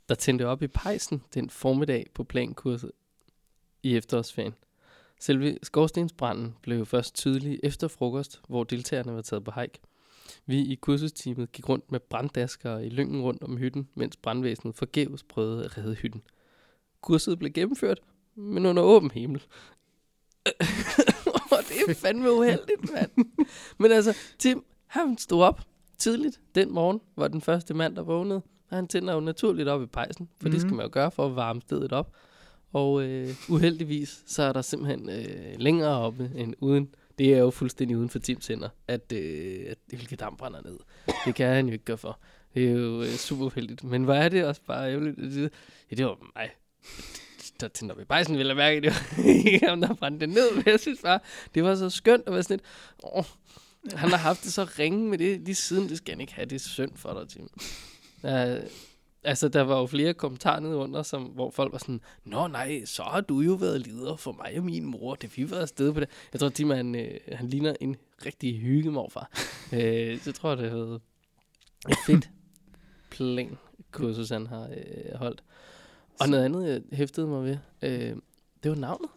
[0.09, 2.91] der tændte op i pejsen den formiddag på plankurset
[3.85, 4.55] i efterårsferien.
[5.21, 9.79] Selve skorstensbranden blev først tydelig efter frokost, hvor deltagerne var taget på hike.
[10.47, 15.23] Vi i kursesteamet gik rundt med branddasker i lyngen rundt om hytten, mens brandvæsenet forgæves
[15.23, 16.23] prøvede at redde hytten.
[17.01, 18.01] Kurset blev gennemført,
[18.35, 19.43] men under åben himmel.
[21.53, 23.11] og det er fandme uheldigt, mand.
[23.79, 25.61] Men altså, Tim, han stod op
[25.99, 28.43] tidligt den morgen, var den første mand, der vågnede.
[28.71, 30.53] Og han tænder jo naturligt op i pejsen, for mm.
[30.53, 30.77] det skal Mhm.
[30.77, 32.13] man jo gøre for at varme stedet op.
[32.75, 36.95] Og øh, uheldigvis, så er der simpelthen øh, længere oppe end uden.
[37.19, 40.79] Det er jo fuldstændig uden for Tims hænder, at, øh, at hvilket damp brænder ned.
[41.27, 42.19] Det kan han jo ikke gøre for.
[42.55, 43.85] Det er jo øh, super uheldigt.
[43.85, 45.19] Men hvad er det også bare ærgerligt?
[45.91, 46.51] Ja, det var mig.
[47.61, 48.81] Der tænder vi bare sådan, vil jeg mærke.
[48.81, 50.55] Det var ikke ham, der brændte det ned.
[50.55, 51.19] Men jeg synes bare,
[51.55, 52.67] det var så skønt at være sådan lidt,
[53.17, 53.25] åh,
[53.99, 55.89] han har haft det så ringe med det lige siden.
[55.89, 56.47] Det skal han ikke have.
[56.47, 57.49] Det er synd for dig, Tim.
[58.23, 58.67] Uh,
[59.25, 62.85] altså, der var jo flere kommentarer nede under, som, hvor folk var sådan, Nå nej,
[62.85, 65.93] så har du jo været leder for mig og min mor, det vi var afsted
[65.93, 66.09] på det.
[66.33, 67.97] Jeg tror, Tim, han, øh, han ligner en
[68.27, 69.31] rigtig hyggemorfar.
[69.77, 71.01] øh, så tror jeg, det har været
[71.89, 72.31] et fedt
[73.11, 73.59] plan
[73.91, 75.43] kursus, han har øh, holdt.
[76.21, 78.17] Og noget andet, jeg hæftede mig ved, øh,
[78.63, 79.11] det var navnet.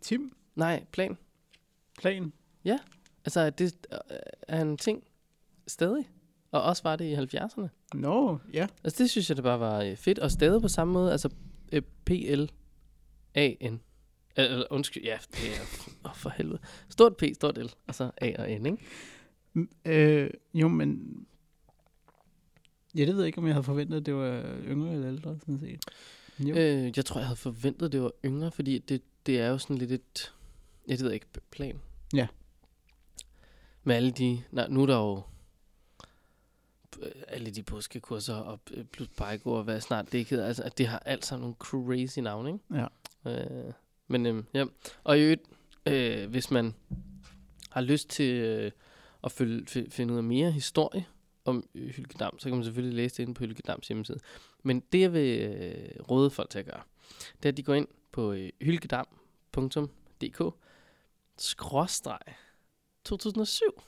[0.00, 1.18] Tim, Nej, plan.
[1.98, 2.32] plan.
[3.24, 3.86] Altså, at det
[4.48, 5.04] er en ting
[5.66, 6.08] stadig.
[6.52, 7.68] Og også var det i 70'erne.
[7.94, 8.66] Nå, ja.
[8.84, 10.18] Altså, det synes jeg, det bare var øh, fedt.
[10.18, 11.28] Og stadig på samme måde, altså
[11.72, 13.80] øh, P-L-A-N.
[14.36, 16.58] Eller, undskyld, ja, det er oh, for helvede.
[16.88, 18.78] Stort P, stort L, og så A og N, ikke?
[19.84, 21.16] Øh, jo, men...
[22.94, 25.38] Ja, det ved jeg ikke, om jeg havde forventet, at det var yngre eller ældre,
[25.38, 25.84] sådan set.
[26.38, 26.54] Jo.
[26.56, 29.78] Øh, jeg tror, jeg havde forventet, det var yngre, fordi det, det er jo sådan
[29.78, 30.32] lidt et,
[30.88, 31.80] det ved jeg ikke, plan.
[32.14, 32.26] Ja.
[33.84, 35.22] Med alle de, nej, nu er der jo
[37.28, 40.78] alle de påskekurser og øh, plus Bajko og hvad snart det ikke hedder, altså, at
[40.78, 42.64] det har alt sammen nogle crazy navne, ikke?
[42.74, 42.86] Ja.
[43.30, 43.72] Øh,
[44.08, 44.64] men øhm, ja,
[45.04, 45.42] og i øvrigt,
[45.86, 46.74] øh, hvis man
[47.70, 48.70] har lyst til øh,
[49.24, 51.06] at følge, finde ud af mere historie
[51.44, 54.18] om øh, Hylkedam, så kan man selvfølgelig læse det inde på Hylkedams hjemmeside.
[54.62, 56.82] Men det, jeg vil øh, råde folk til at gøre,
[57.42, 60.42] det er, at de går ind på øh, hylkedam.dk
[61.38, 62.18] skråstreg
[63.04, 63.82] 2007.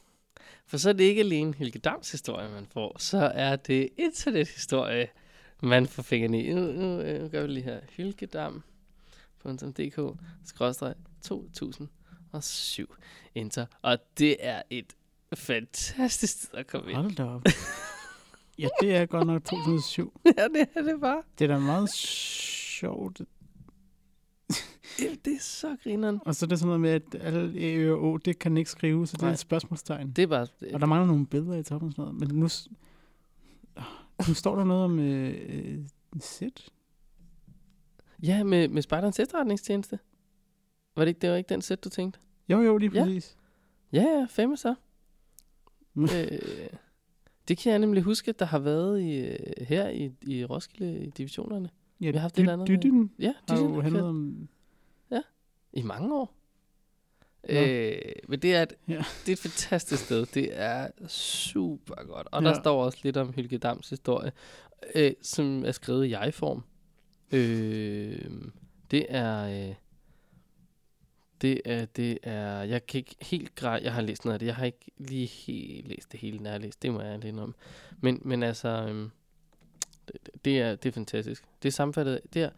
[0.67, 5.09] For så er det ikke alene Hylkedams historie, man får, så er det internethistorie,
[5.63, 6.53] man får fingrene i.
[6.53, 7.81] Nu, nu øh, gør vi lige her.
[7.97, 8.61] Hylkedam.dk
[10.45, 12.95] skråstreg 2007.
[13.35, 13.67] Enter.
[13.83, 14.97] Og det er et
[15.35, 16.97] fantastisk sted at komme ind.
[16.97, 17.43] Hold da op.
[18.59, 20.21] ja, det er godt nok 2007.
[20.39, 21.23] ja, det er det bare.
[21.39, 23.21] Det er da meget sjovt.
[24.99, 26.21] Det, det er så grineren.
[26.25, 28.71] Og så er det sådan noget med, at alle E og O, det kan ikke
[28.71, 29.33] skrive, så det er Nej.
[29.33, 30.11] et spørgsmålstegn.
[30.11, 30.47] Det er bare...
[30.75, 32.29] Og der mangler nogle billeder i toppen og sådan noget.
[32.29, 32.49] Men nu,
[33.77, 35.79] Ah, nu står der noget om øh,
[36.21, 36.69] sæt.
[38.23, 39.99] Ja, med, med Spejderens efterretningstjeneste.
[40.97, 42.21] Var det ikke, det var ikke den sæt, du tænkte?
[42.49, 43.05] Jo, jo, lige Ja.
[43.05, 43.37] præcis.
[43.93, 44.75] Ja, ja, femme så.
[45.95, 46.05] Mm.
[46.05, 46.39] øh,
[47.49, 51.11] det kan jeg nemlig huske, at der har været i, øh, her i, i Roskilde
[51.17, 51.71] divisionerne.
[52.01, 54.49] Ja, Vi har haft et eller andet Dytten Ja, har de jo handlet om...
[55.73, 56.35] i mange år.
[57.49, 57.55] Nå.
[57.61, 57.99] Øh,
[58.29, 59.05] men det er, et, Ja.
[59.27, 60.27] det er et fantastisk sted.
[60.27, 62.29] Det er super godt.
[62.33, 62.61] Og der Ja.
[62.61, 64.33] står også lidt om Helge Dams historie,
[64.95, 66.63] øh, som er skrevet i jeg-form.
[67.33, 68.31] Øh,
[68.91, 69.69] det er...
[69.69, 69.75] Øh,
[71.41, 74.47] det er, det er, jeg kan ikke helt græ, jeg har læst noget af det,
[74.47, 77.19] jeg har ikke lige helt læst det hele, når jeg har læst, det må jeg
[77.19, 77.55] lidt om.
[78.01, 79.11] Men, men altså, øhm,
[80.09, 81.45] det, det, er, det er fantastisk.
[81.63, 82.51] Det er sammenfattet, det er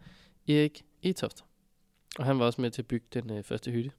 [0.47, 1.43] Erik Etoft.
[2.19, 3.91] Og han var også med til at bygge den øh, første hytte.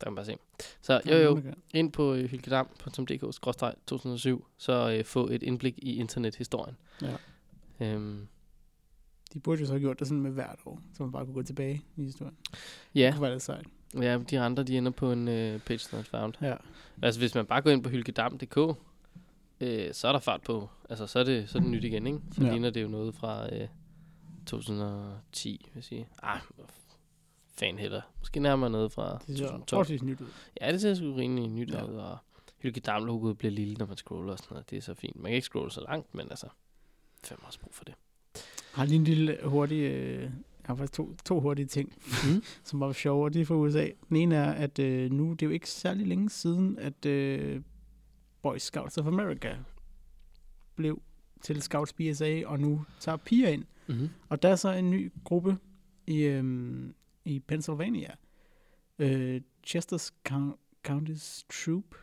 [0.00, 0.36] Der kan man bare se.
[0.80, 1.42] Så jo jo,
[1.74, 6.76] ind på øh, hylkedam.dk-2007, så øh, få et indblik i internethistorien.
[7.02, 7.16] Ja.
[7.80, 8.28] Øhm,
[9.34, 11.34] De burde jo så have gjort det sådan med hvert år, så man bare kunne
[11.34, 12.36] gå tilbage i historien.
[12.94, 13.66] ja, Det kunne være lidt sejt.
[13.94, 16.34] ja, de andre de ender på en øh, page not found.
[16.42, 16.56] Ja.
[17.02, 18.76] Altså hvis man bare går ind på hylkedam.dk,
[19.60, 20.68] øh, så er der fart på.
[20.88, 22.18] Altså så er det, så er det nyt igen, ikke?
[22.32, 22.46] Så Ja.
[22.46, 22.52] ja.
[22.52, 23.68] ligner det jo noget fra øh,
[24.50, 26.08] 2010, vil jeg sige.
[26.22, 26.40] Ah,
[27.58, 28.00] fan heller.
[28.18, 29.68] Måske nærmere noget fra Det ser 2012.
[29.68, 30.26] forholdsvis nyt ud.
[30.60, 31.84] Ja, det ser sgu rimelig nyt Ja.
[31.84, 32.18] ud, og
[32.58, 34.70] Hylke Dam-logoet bliver lille, når man scroller og sådan noget.
[34.70, 35.16] Det er så fint.
[35.16, 36.46] Man kan ikke scrolle så langt, men altså,
[37.24, 37.94] fem også brug for det.
[38.34, 38.42] Jeg
[38.72, 39.76] har lige en lille hurtig...
[39.82, 40.30] Øh, jeg
[40.66, 41.92] har faktisk to, to hurtige ting,
[42.28, 42.42] Mm.
[42.64, 43.88] som var sjove, og de er fra USA.
[44.08, 47.62] Den ene er, at øh, nu det er jo ikke særlig længe siden, at øh,
[48.42, 49.56] Boy Scouts of America
[50.76, 51.02] blev
[51.42, 53.64] til Scouts BSA, og nu tager piger ind.
[53.90, 54.08] Mm-hmm.
[54.28, 55.58] Og der er så en ny gruppe
[56.06, 58.10] i, øhm, i Pennsylvania.
[58.98, 60.56] Øh, Chester's Coun-
[60.88, 61.94] County's Troop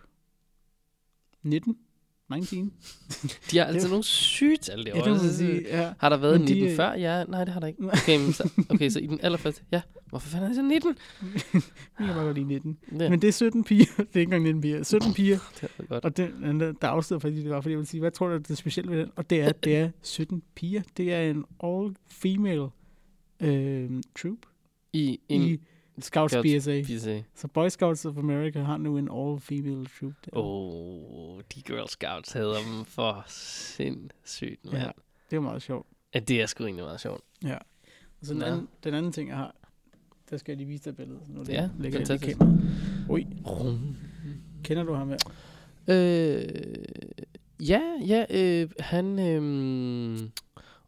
[1.41, 1.77] 19.
[2.30, 2.73] 19.
[3.51, 4.99] De har altså nogle syge tal Ja, derovre.
[5.03, 5.78] det må Jeg synes, sige.
[5.78, 5.93] Ja.
[5.99, 6.93] Har der været Men en de, 19 øh, før?
[6.93, 7.84] Ja, nej, det har der ikke.
[7.84, 9.82] Okay, men så, okay, så i den allerførste, ja.
[10.09, 10.95] Hvorfor fanden er det så 19?
[11.53, 11.59] Vi
[12.05, 12.78] kan bare lide 19.
[12.99, 13.86] Ja, Men det er 17 piger.
[13.97, 14.84] Det er ikke engang 19 piger.
[14.84, 15.39] 17 piger.
[15.61, 16.05] det er godt.
[16.05, 18.39] Og den, der afslører faktisk, det var, fordi jeg vil sige, hvad tror du, er
[18.39, 19.11] det specielle ved den?
[19.15, 20.82] Og det er, det er 17 piger.
[20.97, 22.69] Det er en all-female
[23.47, 23.89] øh,
[24.21, 24.38] troop
[24.93, 25.57] I en i
[26.00, 26.82] Scouts Scouts BSA.
[26.84, 27.22] PSA.
[27.36, 30.14] Så Boy Scouts of America har nu en all-female troop.
[30.34, 34.78] Åh, oh, de Girl Scouts havde dem for sindssygt, mand.
[34.78, 34.84] Ja.
[34.84, 34.91] Ja.
[35.32, 35.88] Det var meget sjovt.
[36.14, 36.20] ja.
[36.20, 37.22] det er sgu egentlig meget sjovt.
[38.22, 39.56] Og så den, anden, den anden ting, jeg har,
[40.30, 41.22] der skal jeg lige vise dig billedet.
[41.30, 42.38] Nu det- Ja, jeg lige fantastisk.
[42.38, 42.62] kameraet.
[43.10, 43.95] Ui, Rum.
[44.64, 45.18] kender du ham her?
[45.88, 46.45] Øh,
[47.60, 49.20] ja, ja, øh, han...
[49.20, 50.20] Øh,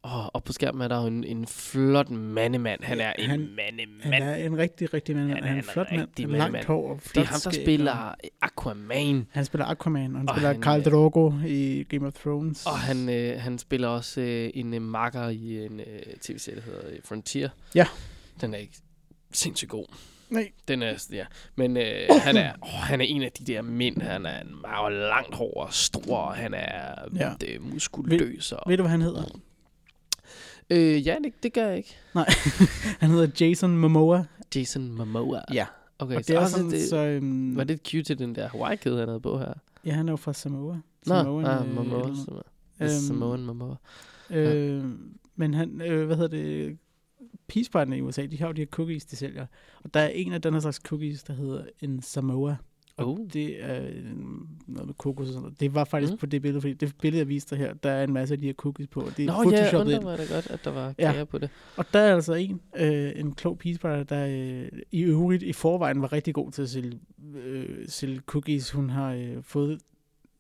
[0.04, 2.84] åh, op på skærmen er der jo en, en flot mandemand.
[2.84, 4.14] Han er en han- mandemand.
[4.14, 5.28] Han er en rigtig, rigtig mand.
[5.28, 6.00] Han, Han er er en en flot mand.
[6.00, 6.66] med Langt mandemand.
[6.66, 9.28] hår og Det er flot ham, der spiller og- Aquaman.
[9.32, 12.66] Han spiller Aquaman, og han Og spiller han, Khal øh, Drogo i Game of Thrones.
[12.66, 15.86] Og han, øh, han spiller også øh, en øh, makker i en øh,
[16.22, 17.50] tv-serie, der hedder øh, Frontier.
[17.76, 17.86] Ja.
[18.42, 18.78] Den er ikke
[19.34, 19.86] sindssygt god.
[20.30, 20.50] Nej.
[20.68, 21.26] Den er, ja.
[21.56, 21.84] Men øh,
[22.26, 24.02] han, er, åh, han er en af de der mænd.
[24.02, 27.32] Han er en meget langt hår og stor, og han er Ja.
[27.42, 27.54] ja.
[27.56, 28.52] øh, muskuløs.
[28.52, 29.40] Og, Ved du, hvad han hedder?
[30.70, 31.96] Øh, ja, det, det gør jeg ikke.
[33.02, 34.24] Han hedder Jason Momoa.
[34.56, 35.42] Jason Momoa.
[35.54, 35.66] Ja.
[36.00, 37.18] Okay, Og det er også sådan, det, så...
[37.22, 39.54] Um, var det cute til den der Hawaii-kæde, han havde på her?
[39.86, 40.74] Ja, han er jo fra Samoa.
[40.74, 42.02] Nå, Samoan, ah, øh, Momoa.
[42.02, 42.42] eller- Samoa.
[42.82, 43.76] Øhm, Samoan Momoa.
[44.30, 44.84] Øh,
[45.36, 46.78] men han, øh, hvad hedder det,
[47.48, 49.46] Peace Partner i USA, de har jo de her cookies, de sælger.
[49.84, 52.56] Og der er en af den her slags cookies, der hedder en Samoa.
[53.00, 53.28] Og Oh.
[53.34, 54.06] det er øh,
[54.68, 55.60] noget med kokos og sådan noget.
[55.60, 56.18] Det var faktisk Mm.
[56.18, 58.40] på det billede, fordi det billede, jeg viste dig her, der er en masse af
[58.40, 59.02] de her cookies på.
[59.18, 61.12] Det er Nå ja, photoshoppet undrer mig da godt, at der var Ja.
[61.12, 61.50] kager på det.
[61.78, 66.02] Og der er altså en, øh, en klog partner, der øh, i øvrigt i forvejen
[66.02, 67.00] var rigtig god til at sælge,
[67.36, 68.72] øh, sælge cookies.
[68.72, 69.80] Hun har øh, fået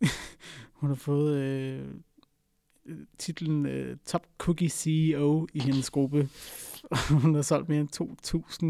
[0.80, 1.82] hun har fået øh,
[3.18, 6.30] titlen øh, Top Cookie CEO i hendes gruppe.
[7.22, 7.90] hun har solgt mere end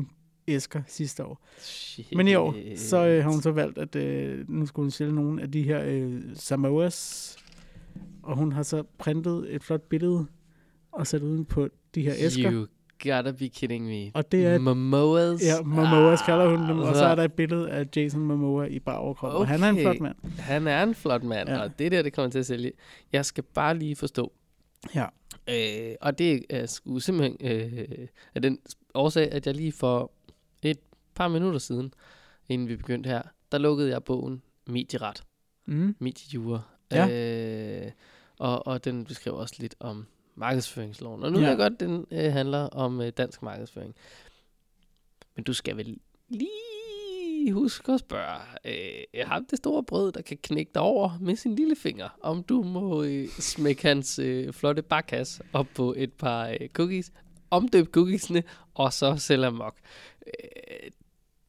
[0.05, 0.18] 2.000
[0.50, 1.45] æsker sidste år.
[1.58, 2.16] Shit.
[2.16, 5.16] Men i år, så øh, har hun så valgt, at øh, nu skulle hun sælge
[5.16, 7.36] nogle af de her øh, Samoas.
[8.24, 10.26] Og hun har så printet et flot billede
[10.91, 12.52] og sat uden på de her æsker.
[12.52, 12.66] You
[13.04, 14.12] gotta be kidding me.
[14.14, 15.41] Og det er Momoas.
[15.43, 18.66] Ja, Momoas kalder hun dem, og så altså, er der et billede af Jason Momoa
[18.66, 19.39] i bare overkrop, okay.
[19.39, 20.16] og han er en flot mand.
[20.39, 21.60] Han er en flot mand, Ja.
[21.62, 22.72] og det der, det kommer til at sælge.
[23.14, 24.32] Jeg skal bare lige forstå.
[24.95, 25.06] Ja.
[25.50, 28.60] Øh, og det er sgu simpelthen øh, af den
[28.93, 30.10] årsag, at jeg lige for et
[31.20, 31.93] par minutter siden,
[32.49, 35.24] inden vi begyndte her, der lukkede jeg bogen Medieret.
[35.65, 35.95] Mm.
[35.99, 36.61] Mediejura.
[36.91, 37.07] Ja.
[37.86, 37.91] Øh,
[38.38, 40.05] og, og den beskriver også lidt om
[40.36, 41.24] markedsføringsloven.
[41.24, 41.43] Og nu Ja.
[41.43, 43.95] ved jeg godt, den øh, handler om øh, dansk markedsføring.
[45.36, 45.97] Men du skal vel
[46.30, 51.36] lige huske at spørge øh, ham det store brød, der kan knække dig over med
[51.36, 56.13] sin lille finger, om du må øh, smække hans øh, flotte barkasse op på et
[56.13, 57.11] par øh, cookies,
[57.51, 58.43] omdøb cookiesne,
[58.74, 59.76] og så sælge amok.
[60.28, 60.91] Øh,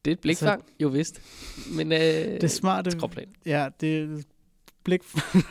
[0.05, 1.21] det er et blikfang, jo vist.
[1.77, 1.97] Men øh,
[2.41, 3.27] Det smarte, skråplan.
[3.45, 4.21] ja, det er
[4.83, 5.01] blik,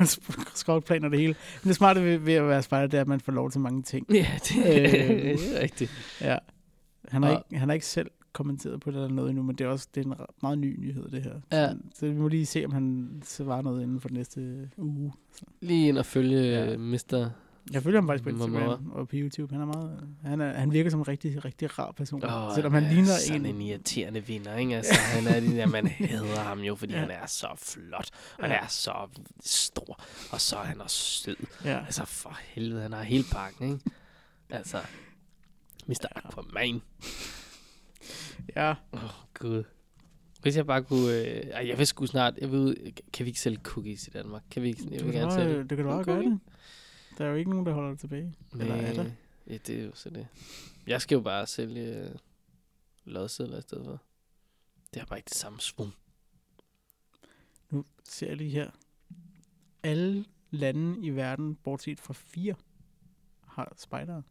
[0.54, 1.34] skråplan og det hele.
[1.62, 3.60] Men det smarte ved, ved at være spejder, det er, at man får lov til
[3.60, 4.06] mange ting.
[4.14, 4.92] Ja, det, Øh.
[5.38, 5.90] det er rigtigt.
[6.20, 6.38] Ja.
[7.08, 9.56] Han har, Og- ikke, han har ikke selv kommenteret på det eller noget endnu, men
[9.56, 11.40] det er også det er en meget ny nyhed, det her.
[11.52, 11.68] Ja.
[11.68, 15.12] Så, så vi må lige se, om han svarer noget inden for den næste uge.
[15.60, 16.76] Lige ind og følge ja.
[16.76, 17.30] Mr.
[17.72, 18.30] Jeg følger ham faktisk på.
[18.30, 19.52] Instagram og på YouTube.
[19.54, 22.24] Han er meget, han, er, han virker som en rigtig, rigtig rar person.
[22.24, 23.54] Oh, Selvom han ligner sådan en...
[23.54, 24.76] en irriterende vinder, ikke?
[24.76, 26.98] Altså, han er den der, man hader ham jo, fordi Ja.
[27.00, 28.56] han er så flot, og han Ja.
[28.64, 28.92] er så
[29.44, 30.00] stor,
[30.32, 31.36] og så er han også sød.
[31.64, 31.84] Ja.
[31.84, 33.84] Altså, for helvede, han har hele pakken, ikke?
[34.50, 34.78] Altså,
[35.86, 36.06] Mr.
[36.16, 36.82] Aquaman.
[38.56, 38.74] ja.
[38.92, 39.64] Åh, oh, gud.
[40.42, 41.12] Hvis jeg bare kunne...
[41.14, 42.34] Øh, jeg vil sgu snart...
[42.40, 42.76] Jeg ved,
[43.12, 44.42] kan vi ikke sælge cookies i Danmark?
[44.50, 44.82] Kan vi ikke?
[44.90, 45.62] Jeg Du vil kan, gerne sælge.
[45.64, 46.40] du kan da bare en gøre det.
[47.20, 48.34] Der er jo ikke nogen, der holder det tilbage.
[48.60, 49.02] Eller er der?
[49.02, 49.12] Nej,
[49.46, 50.26] Ja, det er jo så det.
[50.86, 52.10] Jeg skal jo bare sælge øh,
[53.04, 54.02] lodsedler i stedet for.
[54.94, 55.92] Det har bare ikke det samme svung.
[57.70, 58.70] Nu ser jeg lige her.
[59.82, 62.54] Alle lande i verden, bortset fra fire,
[63.46, 64.22] har spejdere.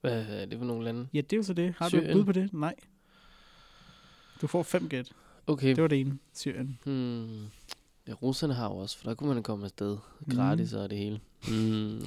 [0.00, 1.08] Hvad er det for nogle lande?
[1.12, 1.74] Ja, det er jo så det.
[1.74, 2.18] Har du et Syrien.
[2.18, 2.52] bud på det?
[2.52, 2.74] Nej.
[4.40, 5.12] Du får fem gæt.
[5.46, 5.68] Okay.
[5.74, 6.18] Det var det ene.
[6.32, 6.78] Syrien.
[6.84, 7.46] Hmm.
[8.08, 9.96] Ja, russerne har jo også, for der kunne man komme afsted.
[10.30, 11.20] Gratis og det hele.
[11.48, 12.00] Mm.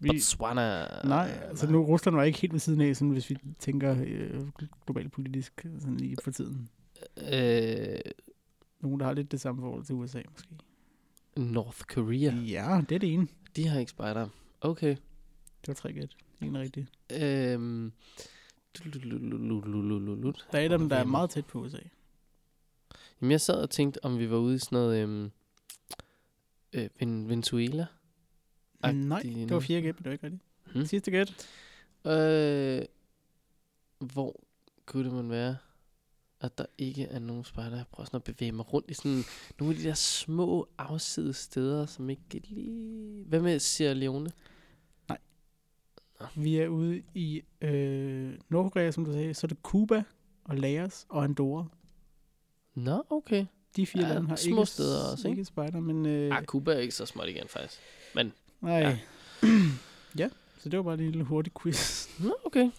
[0.00, 0.86] Vi, Botswana.
[1.04, 4.40] nej, altså nu Rusland var ikke helt ved siden af, sådan, hvis vi tænker øh,
[4.86, 6.68] globalt politisk sådan lige for tiden.
[7.32, 7.98] Øh,
[8.80, 10.48] Nogen, der har lidt det samme forhold til USA, måske.
[11.36, 12.34] North Korea.
[12.34, 13.28] Ja, det er det ene.
[13.56, 14.28] De har ikke spejder.
[14.60, 14.96] Okay.
[15.60, 16.16] Det var tre gæt.
[16.40, 16.86] En rigtig.
[17.12, 17.92] Øhm.
[20.52, 21.78] Der er dem, der er meget tæt på USA.
[23.24, 25.02] Jamen, jeg sad og tænkte, om vi var ude i sådan noget...
[25.02, 25.30] Øhm,
[26.72, 27.86] øh, Ven- Venezuela.
[28.82, 30.42] Nej, det var fire gæt, men det var ikke rigtigt.
[30.74, 30.86] Hmm.
[30.86, 31.46] Sidste gæt.
[32.06, 32.82] Øh,
[33.98, 34.40] hvor
[34.86, 35.56] kunne det man være,
[36.40, 37.76] at der ikke er nogen spejder?
[37.76, 39.22] Jeg prøver sådan at bevæge mig rundt i sådan
[39.58, 43.24] nogle af de der små afsides steder, som ikke lige...
[43.24, 44.30] Hvad med Sierra Leone?
[46.36, 49.34] Vi er ude i øh, Nordkorea, som du sagde.
[49.34, 50.02] Så er det Cuba
[50.44, 51.66] og Laos og Andorra.
[52.74, 53.46] Nå, okay.
[53.76, 55.38] De fire Ja, lande har små ikke, steder også, ikke?
[55.40, 56.06] ikke spejder, men...
[56.06, 57.80] Øh, Ah, Cuba er ikke så småt igen, faktisk.
[58.60, 58.72] nej.
[58.78, 58.98] ja.
[60.18, 62.08] ja, så det var bare lige en lille hurtig quiz.
[62.24, 62.70] Nå, okay.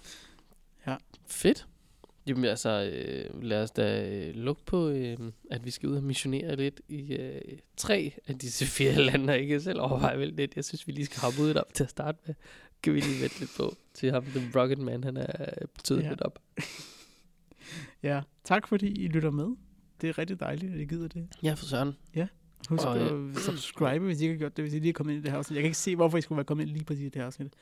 [0.88, 0.96] Ja.
[1.28, 1.68] Fedt.
[2.28, 5.18] Jamen altså, øh, lad os da øh, lukke på, øh,
[5.52, 7.42] at vi skal ud og missionere lidt i øh,
[7.78, 10.56] tre af disse fire lande, og ikke selv overveje vel lidt.
[10.56, 12.36] Jeg synes, vi lige skal hoppe ud op til at starte med.
[12.84, 16.10] Kan vi lige vente lidt på til ham, The Rocket Man, han er betydet Ja.
[16.10, 16.40] lidt op.
[18.04, 19.56] Ja, tak fordi I lytter med.
[20.02, 21.28] Det er rigtig dejligt, at I gider det.
[21.44, 21.94] Ja, for søren.
[22.70, 25.14] Husk Og, at subscribe, hvis I ikke har gjort det, hvis I lige er kommet
[25.14, 25.56] ind i det her afsnit.
[25.56, 27.26] Jeg kan ikke se, hvorfor I skulle være kommet ind lige præcis i det her
[27.26, 27.54] afsnit.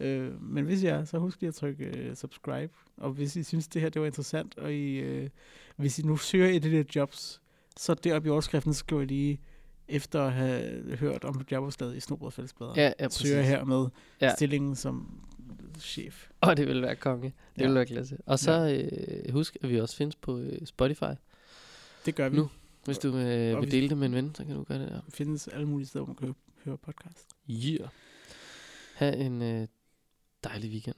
[0.00, 2.72] Øh, men hvis I er, så husk lige at trykke uh, subscribe.
[2.96, 5.28] Og hvis I synes, det her det var interessant, og I, uh,
[5.76, 7.40] hvis I nu søger et af de der jobs,
[7.76, 9.40] så deroppe i overskriften, skriver I lige,
[9.88, 13.28] efter at have hørt om jobopslaget i Snobrød Fællesblader, Ja, ja, præcis.
[13.28, 13.86] søger her med
[14.20, 14.26] Ja.
[14.26, 14.34] ja.
[14.34, 15.20] stillingen som
[15.80, 16.28] chef.
[16.40, 17.22] Og det vil være konge.
[17.56, 17.66] Det Ja.
[17.66, 18.18] vil være klasse.
[18.26, 18.86] Og så
[19.26, 21.02] øh, husk, at vi også findes på øh, Spotify.
[22.06, 22.36] Det gør vi.
[22.36, 22.48] Nu.
[22.84, 23.14] Hvis du øh,
[23.56, 25.00] Og vil vi- dele det med en ven, så kan du gøre det der.
[25.08, 26.34] findes alle mulige steder, hvor man kan
[26.64, 27.26] høre podcast.
[27.50, 27.88] Yeah.
[28.94, 29.68] Ha' en øh,
[30.44, 30.96] dejlig weekend.